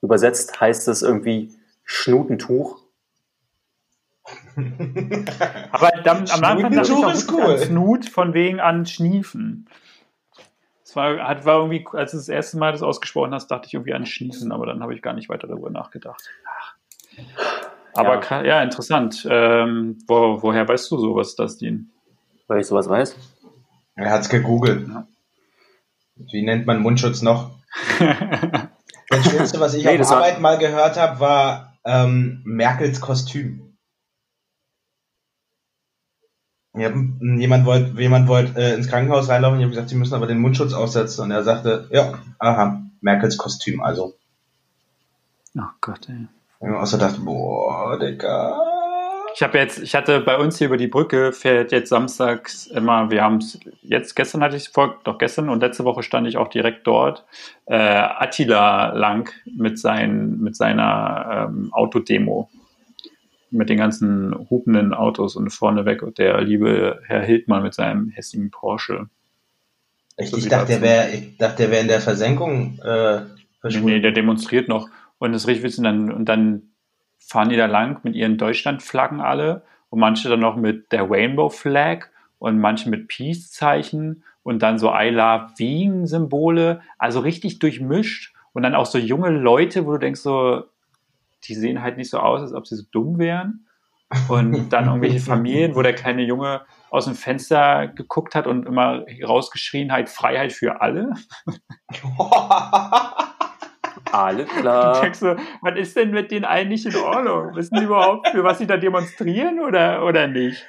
[0.00, 2.83] Übersetzt heißt es irgendwie Schnutentuch.
[5.72, 6.96] Aber dann, am Anfang dachte ich
[7.28, 7.44] auch cool.
[7.52, 9.68] an Snut von wegen an Schniefen.
[10.84, 13.74] Das war, hat, war irgendwie, als du das erste Mal das ausgesprochen hast, dachte ich
[13.74, 16.22] irgendwie an Schniefen, aber dann habe ich gar nicht weiter darüber nachgedacht.
[16.46, 16.74] Ach.
[17.94, 18.42] Aber Ja.
[18.44, 19.26] ja, interessant.
[19.30, 21.90] Ähm, wo, woher weißt du sowas, Dustin?
[22.48, 23.16] Weil ich sowas weiß.
[23.96, 24.88] Er hat's gegoogelt.
[24.88, 25.06] Ja.
[26.16, 27.50] Wie nennt man Mundschutz noch?
[29.10, 33.00] Das Schönste, was ich Nee, auf das war- Arbeit mal gehört habe, war ähm, Merkels
[33.02, 33.73] Kostüm.
[36.76, 39.58] Ja, jemand wollte jemand wollt, äh, ins Krankenhaus reinlaufen.
[39.58, 41.24] Ich habe gesagt, sie müssen aber den Mundschutz aufsetzen.
[41.24, 43.80] Und er sagte, ja, aha, Merkels Kostüm.
[43.80, 44.14] Also,
[45.56, 46.26] oh Gott, ey.
[46.60, 48.58] ich hab auch so gedacht, boah, Digga.
[49.36, 53.10] Ich habe jetzt, ich hatte bei uns hier über die Brücke fährt jetzt samstags immer,
[53.10, 56.28] wir haben es jetzt gestern hatte ich es vor, doch gestern und letzte Woche stand
[56.28, 57.24] ich auch direkt dort.
[57.66, 62.48] Äh, Attila lang mit sein, mit seiner ähm, Autodemo.
[63.56, 68.50] Mit den ganzen hupenden Autos und vorneweg und der liebe Herr Hildmann mit seinem hässlichen
[68.50, 69.08] Porsche.
[70.16, 73.26] Ich, So ich dachte, der wäre, ich dachte, der wäre in der Versenkung äh, Nee,
[73.60, 73.86] verschwunden.
[73.88, 74.88] nee, der demonstriert noch.
[75.18, 75.78] Und das ist richtig witzig.
[75.78, 76.62] Und dann, und dann
[77.18, 81.48] fahren die da lang mit ihren Deutschlandflaggen alle und manche dann noch mit der Rainbow
[81.48, 82.06] Flag
[82.38, 86.80] und manche mit Peace-Zeichen und dann so I Love Wien-Symbole.
[86.98, 88.34] Also richtig durchmischt.
[88.52, 90.64] Und dann auch so junge Leute, wo du denkst so,
[91.48, 93.66] die sehen halt nicht so aus, als ob sie so dumm wären.
[94.28, 99.04] Und dann irgendwelche Familien, wo der kleine Junge aus dem Fenster geguckt hat und immer
[99.26, 101.12] rausgeschrien hat, Freiheit für alle.
[104.12, 105.00] Alles klar.
[105.00, 107.56] denk so, was ist denn mit denen eigentlich in Ordnung?
[107.56, 110.64] Wissen die überhaupt, für was sie da demonstrieren oder, oder nicht?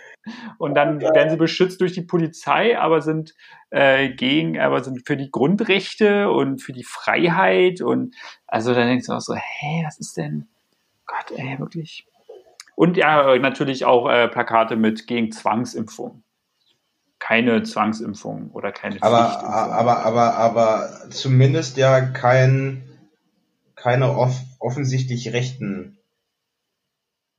[0.58, 3.36] Und dann werden sie beschützt durch die Polizei, aber sind
[3.70, 8.16] äh, gegen, aber sind für die Grundrechte und für die Freiheit und
[8.48, 10.48] also da denkst du auch so, hä, was ist denn?
[11.06, 12.08] Gott, ey, wirklich.
[12.76, 16.24] Und ja, natürlich auch äh, Plakate mit gegen Zwangsimpfung.
[17.20, 19.54] Keine Zwangsimpfung oder keine Aber, Pflichtimpfung.
[19.54, 22.84] aber, aber, aber zumindest ja kein,
[23.76, 25.95] keine off offensichtlich rechten.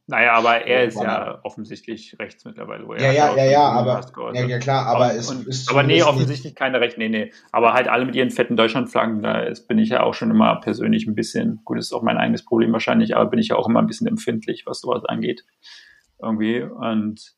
[0.09, 2.86] Naja, aber er ist ja offensichtlich rechts mittlerweile.
[2.86, 4.40] wo er Ja, ja, ja, ja, aber, was geäußert.
[4.40, 7.32] ja, ja klar, aber es ist aber nee, offensichtlich keine Rechte, nee, nee.
[7.50, 10.61] Aber halt alle mit ihren fetten Deutschlandflaggen, da ist, bin ich ja auch schon immer
[10.61, 13.57] persönlich ein bisschen, gut, das ist auch mein eigenes Problem wahrscheinlich, aber bin ich ja
[13.57, 15.44] auch immer ein bisschen empfindlich, was sowas angeht.
[16.22, 16.62] Irgendwie.
[16.62, 17.34] Und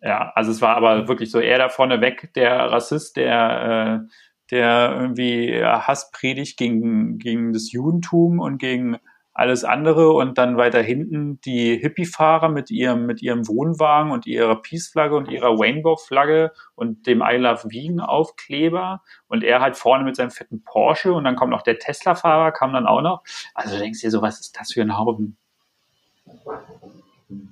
[0.00, 4.08] ja, also es war aber wirklich so, er da vorne weg, der Rassist, der, äh,
[4.52, 8.98] der irgendwie ja, Hass predigt gegen, gegen das Judentum und gegen
[9.38, 14.60] alles andere und dann weiter hinten die Hippie-Fahrer mit ihrem, mit ihrem Wohnwagen und ihrer
[14.60, 20.32] Peace-Flagge und ihrer Rainbow-Flagge und dem I Love Vegan-Aufkleber und er halt vorne mit seinem
[20.32, 23.22] fetten Porsche und dann kommt noch der Tesla-Fahrer, kam dann auch noch.
[23.54, 25.36] Also du denkst dir so, was ist das für ein Haufen?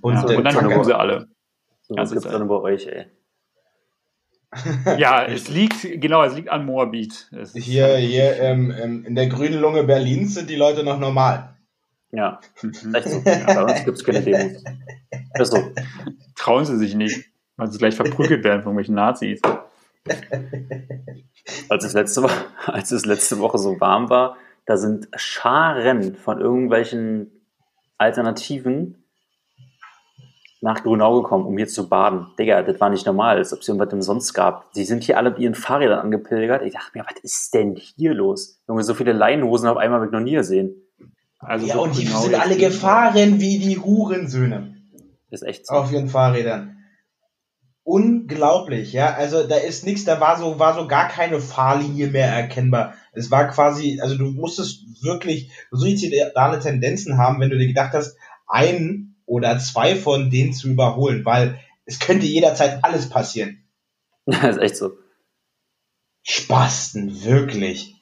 [0.00, 1.28] Und, Ja, und dann kommen sie alle.
[1.82, 3.06] So Ja, was gibt's dann bei euch, ey.
[4.98, 7.30] Ja, es liegt, genau, es liegt an Moabit.
[7.30, 11.55] Es Hier, hier ähm, ähm, in der grünen Lunge Berlins sind die Leute noch normal.
[12.12, 12.94] Ja, Mhm.
[12.94, 13.20] echt so.
[13.22, 14.62] Bei uns gibt's keine Demos.
[15.38, 15.58] Ist so.
[16.36, 17.26] Trauen sie sich nicht,
[17.56, 19.40] weil sie gleich verprügelt werden von irgendwelchen Nazis.
[21.68, 24.36] Als es letzte Woche, als es letzte Woche so warm war,
[24.66, 27.30] da sind Scharen von irgendwelchen
[27.98, 29.02] Alternativen
[30.60, 32.26] nach Grünau gekommen, um hier zu baden.
[32.38, 34.72] Digga, das war nicht normal, als ob es irgendwas umsonst gab.
[34.72, 36.62] Die sind hier alle mit ihren Fahrrädern angepilgert.
[36.62, 38.60] Ich dachte mir, was ist denn hier los?
[38.66, 40.74] Junge, so viele Leinenhosen auf einmal habe ich noch nie gesehen.
[41.46, 44.74] Also Ja, so und die genau sind jetzt alle gefahren wie die Hurensöhne.
[45.30, 45.74] Ist echt so.
[45.74, 46.76] Auf ihren Fahrrädern.
[47.82, 49.14] Unglaublich, ja.
[49.14, 52.94] Also da ist nichts, da war so, war so gar keine Fahrlinie mehr erkennbar.
[53.12, 58.16] Es war quasi, also du musstest wirklich suizidale Tendenzen haben, wenn du dir gedacht hast,
[58.48, 63.64] ein oder zwei von denen zu überholen, weil es könnte jederzeit alles passieren.
[64.26, 64.92] ist echt so.
[66.22, 67.95] Spasten, wirklich.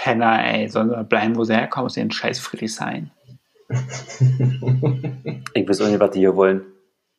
[0.00, 3.10] Penner, ey, sollen sie bleiben, wo sie herkommen, aus ihren scheiß Friedrichshain.
[5.54, 6.62] Ich weiß auch nicht, was die hier wollen.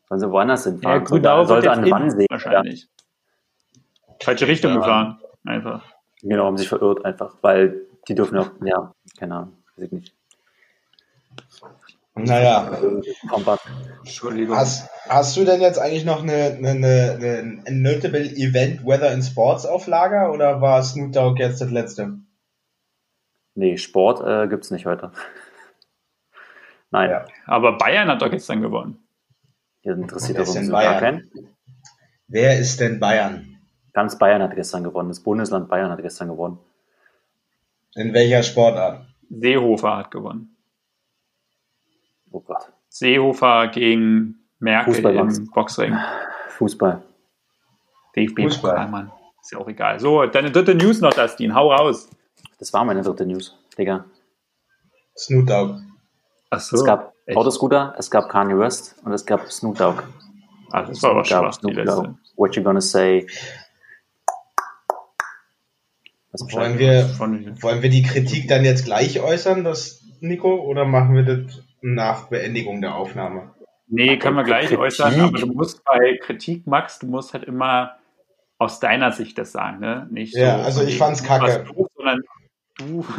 [0.08, 1.04] Sollen sie woanders hinfahren?
[1.04, 2.26] Grünau sollte, wird sollte an hin, Wannsee.
[2.30, 2.88] Wahrscheinlich.
[4.22, 4.78] Falsche Richtung Ja.
[4.80, 5.20] gefahren.
[5.46, 5.84] Einfach.
[6.22, 9.92] Ja, genau, haben sich verirrt einfach, weil die dürfen auch, ja, keine Ahnung, weiß ich
[9.92, 10.14] nicht.
[12.16, 12.72] Naja,
[13.30, 13.60] Kompass.
[14.00, 14.58] Entschuldigung.
[14.58, 19.14] hast, hast du denn jetzt eigentlich noch eine, eine, eine, eine ein Notable Event Weather
[19.14, 22.18] in Sports auf Lager oder war Snoop Dogg jetzt das letzte?
[23.60, 25.12] Nee, Sport äh, gibt's nicht heute.
[26.92, 27.26] Nein, Ja.
[27.46, 29.04] Aber Bayern hat doch gestern gewonnen.
[29.82, 31.00] hier interessiert Wer doch ist uns denn gar Bayern?
[31.00, 31.56] keinen.
[32.30, 33.58] Wer ist denn Bayern?
[33.92, 35.10] Ganz Bayern hat gestern gewonnen.
[35.10, 36.58] Das Bundesland Bayern hat gestern gewonnen.
[37.96, 39.06] In welcher Sportart?
[39.30, 40.56] Seehofer hat gewonnen.
[42.32, 42.72] Oh Gott.
[42.88, 45.98] Seehofer gegen Merkel Fußball, im Boxring.
[46.50, 47.04] Fußball.
[48.16, 49.12] DFB-Pokal, Mann.
[49.42, 50.00] Ist ja auch egal.
[50.00, 51.54] So, deine dritte News noch, Dustin.
[51.54, 52.10] Hau raus.
[52.60, 54.06] Das war meine dritte News, Digga.
[55.18, 55.80] Snoop Dogg.
[56.50, 56.76] Ach so.
[56.78, 57.38] Es gab echt?
[57.38, 60.04] Autoscooter, es gab Kanye West und es gab Snoop Dogg.
[60.72, 61.96] Ach, das war aber Es gab schwach, die Snoop letzte.
[61.96, 62.16] Dogg.
[62.36, 63.28] What you gonna say?
[66.32, 71.16] Was Wollen wir, wollen wir die Kritik dann jetzt gleich äußern, das Nico, oder machen
[71.16, 73.56] wir das nach Beendigung der Aufnahme?
[73.88, 74.80] nee, können wir gleich Kritik.
[74.80, 77.96] äußern, aber du musst bei Kritik, Max, du musst halt immer
[78.60, 80.08] aus deiner Sicht das sagen, ne?
[80.12, 81.64] Nicht so, Ja, also ich fand's kacke.
[81.74, 82.22] Du, sondern
[82.80, 83.06] du.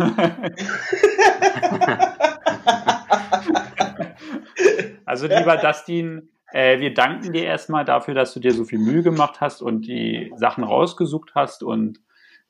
[5.04, 9.02] also lieber Dustin, äh, wir danken dir erstmal dafür, dass du dir so viel Mühe
[9.02, 12.00] gemacht hast und die Sachen rausgesucht hast und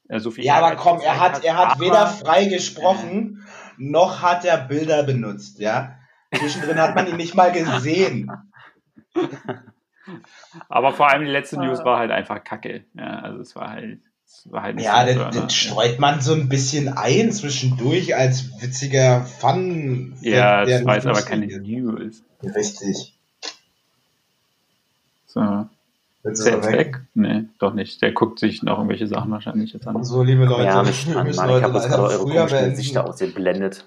[0.09, 3.47] äh, so viel Ja, aber komm, er hat, er hat weder frei gesprochen,
[3.77, 5.97] noch hat er Bilder benutzt, ja.
[6.33, 8.31] Zwischendrin hat man ihn nicht mal gesehen.
[10.69, 12.85] Aber vor allem die letzte News war halt einfach kacke.
[12.95, 14.01] Ja, also es war halt,
[14.53, 20.15] halt Ja, das, äh, das streut man so ein bisschen ein zwischendurch als witziger Fun.
[20.21, 22.01] Ja, der das nicht aber keine News.
[22.01, 22.25] ist.
[22.43, 23.15] Richtig.
[25.27, 25.67] So.
[26.23, 27.01] Ist der jetzt weg?
[27.15, 28.03] Nee, doch nicht.
[28.03, 30.05] Der guckt sich noch irgendwelche Sachen wahrscheinlich jetzt an.
[30.05, 32.71] So, liebe Leute, ja, mich müssen Mann, ich habe jetzt leider gerade eure komischen.
[32.71, 33.87] Gesichter ausgeblendet.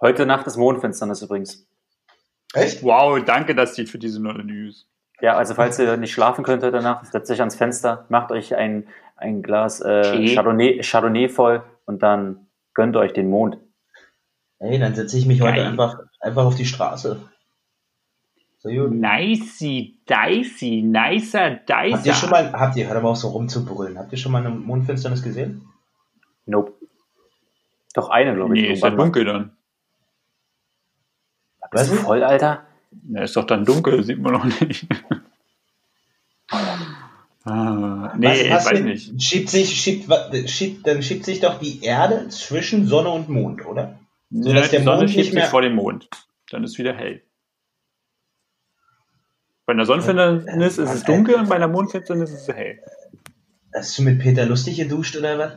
[0.00, 1.66] Heute Nacht ist Mondfinsternis übrigens.
[2.54, 2.82] Echt?
[2.82, 4.86] Wow, danke, dass die für diese neue News.
[5.20, 8.54] Ja, also falls ihr nicht schlafen könnt heute Nacht, setzt euch ans Fenster, macht euch
[8.56, 8.88] ein,
[9.22, 10.34] ein Glas äh.
[10.34, 13.58] Chardonnay, Chardonnay voll und dann gönnt euch den Mond.
[14.58, 15.66] Ey, dann setze ich mich heute Geil.
[15.66, 17.20] einfach, einfach auf die Straße.
[18.58, 18.92] So gut.
[18.92, 21.96] Nicey, dicey, nicer, dicer.
[21.96, 24.38] Habt ihr schon mal, habt ihr, hört aber auch so rumzubrüllen, habt ihr schon mal
[24.38, 25.66] eine Mondfinsternis gesehen?
[26.46, 26.72] Nope.
[27.94, 28.62] Doch eine, glaube ich.
[28.62, 28.96] Nee, ist ja mal.
[28.96, 29.56] dunkel dann.
[31.72, 31.78] Du?
[31.78, 32.66] voll, Alter?
[33.08, 34.86] Ja, ist doch dann dunkel, sieht man noch nicht.
[37.44, 39.22] Ah, nee, Was- ich was weiß nicht.
[39.22, 40.08] Schiebt sich, schiebt,
[40.48, 43.98] schiebt, dann schiebt sich doch die Erde zwischen Sonne und Mond, oder?
[44.30, 46.08] So, Ja, dass die der Sonne Mond schiebt nicht sich mehr- vor dem Mond.
[46.50, 47.22] Dann ist wieder hell.
[49.64, 52.82] Bei einer Sonnenfinsternis ist es dunkel und bei einer Mondfinsternis ist es hell.
[53.74, 55.52] Hast du mit Peter Lustig geduscht oder was?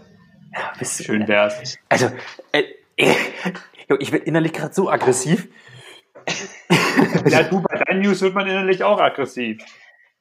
[0.54, 1.76] Ja, bist du, Schön wär's.
[1.90, 2.12] Also,
[2.54, 2.64] äh,
[4.00, 5.48] ich bin innerlich gerade so aggressiv.
[7.28, 9.62] Ja, du, bei deinen News wird man innerlich auch aggressiv.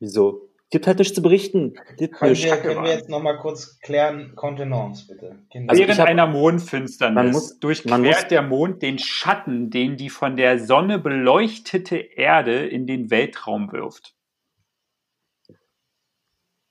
[0.00, 0.48] Wieso?
[0.74, 1.74] Gibt halt nichts zu berichten.
[1.98, 5.38] Gibt Können wir, können wir jetzt nochmal kurz klären, Kontenance bitte.
[5.52, 5.70] Kinder.
[5.70, 9.96] Also Während hab- einer man Mondfinsternis muss- durchquert man muss- der Mond den Schatten, den
[9.96, 14.16] die von der Sonne beleuchtete Erde in den Weltraum wirft.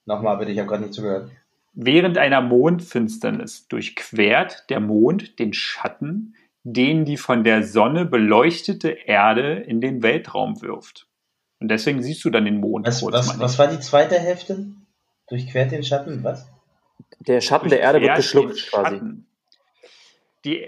[0.05, 1.31] Nochmal bitte, ich habe gerade nicht zugehört.
[1.71, 9.53] Während einer Mondfinsternis durchquert der Mond den Schatten, den die von der Sonne beleuchtete Erde
[9.61, 11.07] in den Weltraum wirft.
[11.63, 14.65] Und deswegen siehst du dann den Mond Was, kurz was, was war die zweite Hälfte?
[15.29, 16.45] Durchquert den Schatten, was?
[17.21, 18.99] Der Schatten der Erde wird geschluckt quasi.
[20.43, 20.67] Die,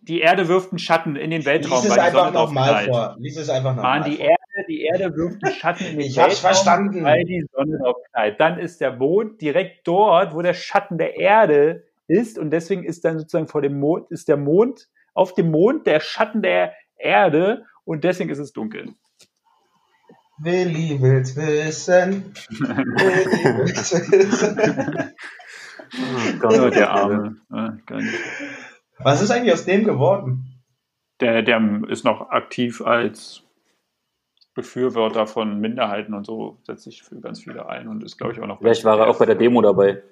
[0.00, 3.16] die Erde wirft einen Schatten in den Weltraum, Lies es weil die einfach nochmal vor.
[3.20, 4.26] Lies es einfach nochmal Mann, die vor.
[4.26, 7.04] Erde, die Erde wirft einen Schatten in den Ich Weltraum, verstanden.
[7.04, 8.40] weil die Sonne drauf knallt.
[8.40, 13.04] Dann ist der Mond direkt dort, wo der Schatten der Erde ist und deswegen ist
[13.04, 17.64] dann sozusagen vor dem Mond, ist der Mond auf dem Mond der Schatten der Erde
[17.84, 18.94] und deswegen ist es dunkel.
[20.42, 22.34] Willi will's wissen.
[22.50, 25.12] Willi will's wissen.
[25.94, 27.36] Oh Gott, Ja, der Arme.
[27.50, 28.18] Ja, nicht.
[28.98, 30.60] Was ist eigentlich aus dem geworden?
[31.20, 33.42] Der, der ist noch aktiv als
[34.54, 38.40] Befürworter von Minderheiten und so, setzt sich für ganz viele ein und ist, glaube ich,
[38.40, 38.58] auch noch.
[38.58, 40.02] Vielleicht war er auch bei der Demo dabei.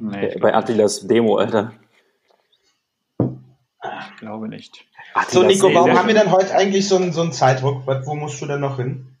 [0.00, 1.72] Nee, bei Attilas Demo, Alter.
[3.20, 4.86] ich glaube nicht.
[5.14, 7.86] So, Attilas Nico, warum haben wir denn heute eigentlich so einen, so einen Zeitdruck?
[7.86, 9.16] Wo musst du denn noch hin?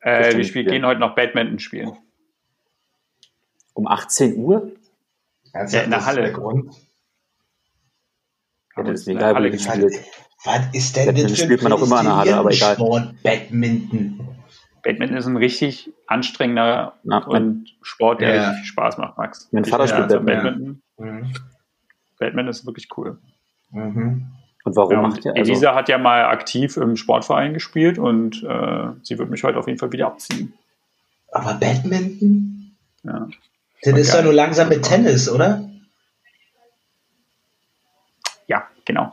[0.00, 0.72] Äh, wir spielen, ja.
[0.72, 1.92] gehen heute noch Badminton spielen.
[3.74, 4.72] Um 18 Uhr?
[5.52, 6.32] Ernsthaft, in der das ist Halle.
[6.32, 6.74] Grund?
[8.76, 9.94] Ja, das ist mir in egal, der Halle gespielt.
[9.94, 10.06] spielt.
[10.44, 12.74] Was ist denn Badminton das spielt man auch immer in der Halle, aber egal.
[12.74, 14.26] Sport, Badminton.
[14.82, 18.40] Badminton ist ein richtig anstrengender Na, und Sport, der Ja.
[18.42, 19.48] richtig viel Spaß macht, Max.
[19.52, 20.82] Mein Vater spielt ja, Badminton.
[20.96, 21.28] Badminton.
[21.28, 21.34] Mhm.
[22.18, 23.18] Badminton ist wirklich cool.
[23.70, 24.32] Mhm.
[24.64, 25.52] Und warum Ja, macht ihr also?
[25.52, 29.66] Elisa hat ja mal aktiv im Sportverein gespielt und äh, sie wird mich heute auf
[29.66, 30.52] jeden Fall wieder abziehen.
[31.32, 32.76] Aber Badminton?
[33.02, 33.28] Ja.
[33.82, 35.66] Das ist doch nur langsam mit Tennis, oder?
[38.46, 39.12] Ja, genau.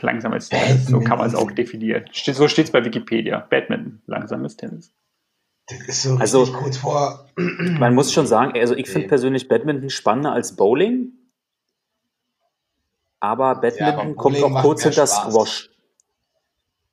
[0.00, 2.04] Langsames Tennis, so kann man es auch definieren.
[2.12, 3.40] So steht es bei Wikipedia.
[3.50, 4.92] Badminton, langsames Tennis.
[5.66, 7.26] Das ist so Also- kurz vor.
[7.36, 11.13] Man muss schon sagen, also ich finde persönlich Badminton spannender als Bowling.
[13.24, 15.32] Aber Badminton aber kommt auch macht kurz hinter Spaß.
[15.32, 15.70] Squash.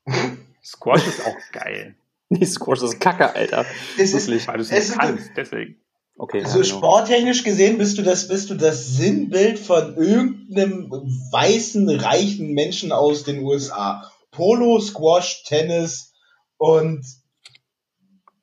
[0.64, 1.96] Squash ist auch geil,
[2.30, 3.66] Nee, Squash ist Kacke, Alter.
[3.98, 4.48] Es ist, Wirklich.
[4.48, 5.76] weil du es nicht kannst, deswegen.
[6.18, 6.78] Okay, so ja, genau.
[6.78, 10.90] sporttechnisch gesehen bist du das, bist du das Sinnbild von irgendeinem
[11.32, 14.10] weißen, reichen Menschen aus den USA.
[14.32, 16.14] Polo, Squash, Tennis
[16.58, 17.06] und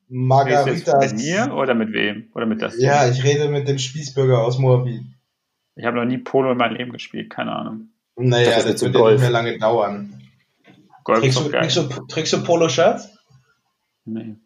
[0.08, 1.12] Margaritas.
[1.12, 2.30] mit mir oder mit wem?
[2.34, 2.78] Oder mit das?
[2.78, 5.02] Ja, ich rede mit dem Spießbürger aus Moabit.
[5.78, 7.90] Ich habe noch nie Polo in meinem Leben gespielt, keine Ahnung.
[8.16, 9.12] Naja, Das ist das, wird ja Golf.
[9.14, 10.22] nicht mehr lange dauern.
[11.04, 11.60] Golf ist Trägst doch du, geil.
[11.62, 13.16] trägst, du, trägst du Polo-Shirts?
[14.04, 14.36] Nee.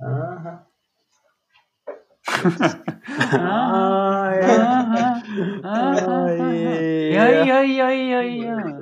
[0.00, 0.66] Aha.
[3.32, 5.22] Ah, ja.
[5.62, 8.80] Ah, Ja, ja, ja, ja, ja.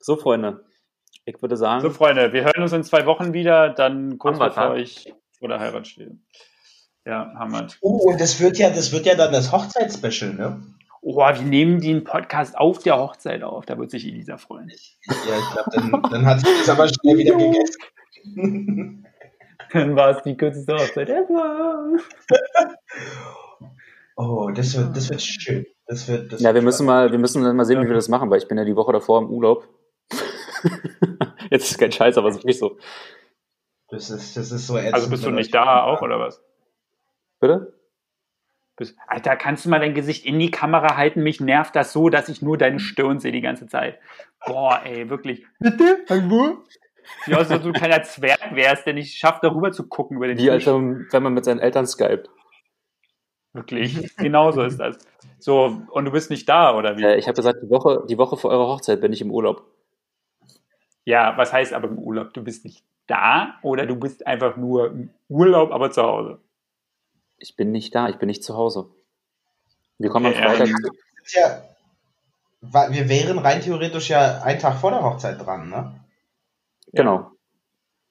[0.00, 0.64] So, Freunde,
[1.24, 4.46] ich würde sagen, So, Freunde, wir hören uns in zwei Wochen wieder, dann kurz wir,
[4.48, 6.16] bevor ich vor der Heirat stehe.
[7.04, 7.78] Ja, wir.
[7.82, 10.62] Oh, und das wird ja, das wird ja dann das Hochzeitsspecial, ne?
[11.08, 13.64] Oh, wir nehmen den Podcast auf der Hochzeit auf.
[13.64, 14.68] Da wird sich Elisa freuen.
[14.68, 19.06] Ja, ich glaube, dann, dann hat sie das aber schnell wieder gegessen.
[19.72, 21.96] Dann war es die kürzeste Hochzeit ever.
[24.18, 25.66] Oh, das wird, das wird schön.
[25.86, 28.08] Das wird, das ja, wir müssen mal, wir müssen dann mal sehen, wie wir das
[28.08, 29.68] machen, weil ich bin ja die Woche davor im Urlaub.
[31.50, 32.78] Jetzt ist kein Scheiß, aber es ist wirklich so.
[33.90, 36.42] Das ist, das ist so ätzend, Also bist du nicht da auch, oder was?
[37.40, 37.75] Bitte?
[38.76, 41.22] Bist, Alter, kannst du mal dein Gesicht in die Kamera halten?
[41.22, 43.98] Mich nervt das so, dass ich nur deine Stirn sehe die ganze Zeit.
[44.46, 45.46] Boah, ey, wirklich.
[45.58, 46.04] Bitte?
[46.10, 46.62] Hallo?
[47.24, 50.16] Wie aus, als ob du ein kleiner Zwerg wärst, der nicht schafft, darüber zu gucken
[50.18, 50.72] über den Wie als Tisch.
[50.72, 52.28] wenn wenn man mit seinen Eltern skypt.
[53.52, 54.14] Wirklich.
[54.16, 54.98] Genauso ist das.
[55.38, 57.04] So, und du bist nicht da, oder wie?
[57.04, 59.64] Äh, ich habe gesagt, die Woche, die Woche vor eurer Hochzeit bin ich im Urlaub.
[61.04, 62.34] Ja, was heißt aber im Urlaub?
[62.34, 66.40] Du bist nicht da oder du bist einfach nur im Urlaub, aber zu Hause?
[67.38, 68.88] Ich bin nicht da, ich bin nicht zu Hause.
[69.98, 70.68] Wir kommen Okay, am Freitag.
[71.34, 71.62] ja.
[72.90, 76.00] Wir wären rein theoretisch ja einen Tag vor der Hochzeit dran, ne?
[76.92, 77.30] Genau.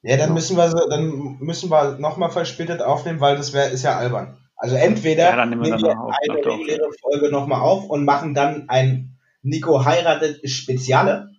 [0.02, 0.34] Ja, dann Ja.
[0.36, 4.38] müssen wir dann müssen wir nochmal verspätet aufnehmen, weil das wäre ist ja albern.
[4.56, 7.90] Also entweder Ja, dann nehmen wir nehmen dann wir auf, eine reguläre Folge nochmal auf
[7.90, 11.32] und machen dann ein Nico heiratet Speziale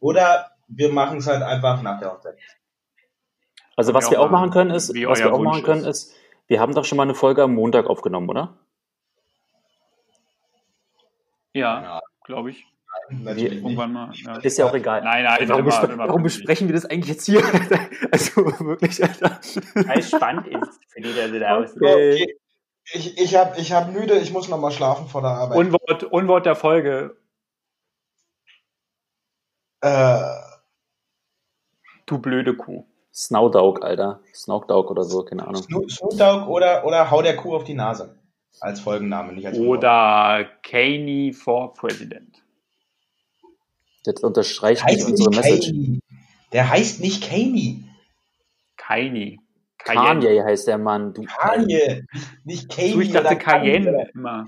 [0.00, 2.38] oder wir machen es halt einfach nach der Hochzeit.
[3.76, 5.62] Also was auch wir auch machen können ist, wie was euer wir auch Wunsch machen
[5.64, 6.14] können ist,
[6.48, 8.58] wir haben doch schon mal eine Folge am Montag aufgenommen, oder?
[11.52, 12.66] Ja, glaube ich.
[13.08, 13.52] Nicht.
[13.52, 14.10] Irgendwann mal.
[14.14, 14.36] Ja.
[14.38, 15.02] Ist ja auch egal.
[15.02, 17.40] Nein, nein, warum, immer- bespre immer warum besprechen wir das eigentlich jetzt hier?
[18.10, 19.38] also wirklich, Alter.
[19.74, 21.76] Weil es spannend ist für die, der da aus.
[21.76, 22.38] Okay.
[22.92, 25.58] Ich, ich habe ich hab müde, ich muss nochmal schlafen vor der Arbeit.
[25.58, 27.16] Unwort, Unwort der Folge.
[29.80, 30.20] äh,
[32.06, 32.86] Du blöde Kuh.
[33.16, 34.20] Snowdog, Alter.
[34.34, 35.64] Snowdog oder so, keine Ahnung.
[35.70, 38.18] Dogg oder, oder Hau der Kuh auf die Nase.
[38.60, 39.58] Als Folgenname, nicht als.
[39.58, 42.42] Oder Caney for President.
[44.04, 45.66] Das unterstreicht heißt unsere Message.
[45.68, 46.00] Kaney.
[46.52, 47.84] Der heißt nicht Kaney.
[48.76, 49.38] Kanye.
[49.78, 51.14] Kanye heißt der Mann.
[51.14, 52.04] Du, Kanye.
[52.44, 52.92] Nicht Kaney.
[52.92, 54.46] So, ich dachte Cayenne immer.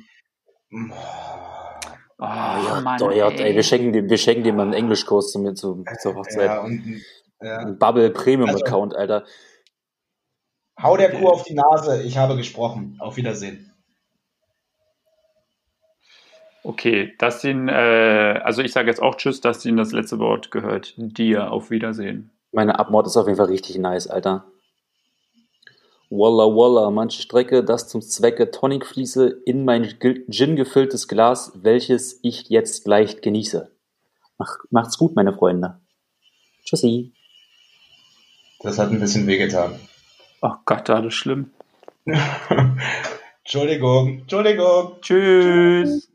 [0.71, 0.93] Kanye.
[2.21, 3.51] Oh, ja, Mann, Deuert, ey.
[3.51, 3.55] ey.
[3.55, 6.47] wir schenken dem, wir schenken dem mal einen Englischkurs zum, zum, zur Hochzeit.
[6.47, 7.01] Ja, und
[7.41, 7.59] ja.
[7.59, 9.24] Ein Bubble Premium Also- Account, Alter.
[10.80, 12.03] Hau der Kuh auf die Nase.
[12.03, 12.97] Ich habe gesprochen.
[13.01, 13.72] Auf Wiedersehen.
[16.62, 21.51] Okay, Dustin, äh, also ich sage jetzt auch Tschüss, Dustin, das letzte Wort gehört dir.
[21.51, 22.30] Auf Wiedersehen.
[22.53, 24.45] Meine Abmord ist auf jeden Fall richtig nice, Alter.
[26.11, 29.99] Walla Walla, manche Strecke, das zum Zwecke Tonic fließe in mein
[30.30, 33.70] Gin gefülltes Glas, welches ich jetzt leicht genieße.
[34.39, 35.80] Mach, macht's gut, meine Freunde.
[36.64, 37.12] Tschüssi.
[38.61, 39.78] Das hat ein bisschen wehgetan.
[40.42, 41.50] Oh Gott, alles schlimm.
[43.44, 44.20] Entschuldigung.
[44.20, 44.96] Entschuldigung.
[45.00, 46.09] Tschüss.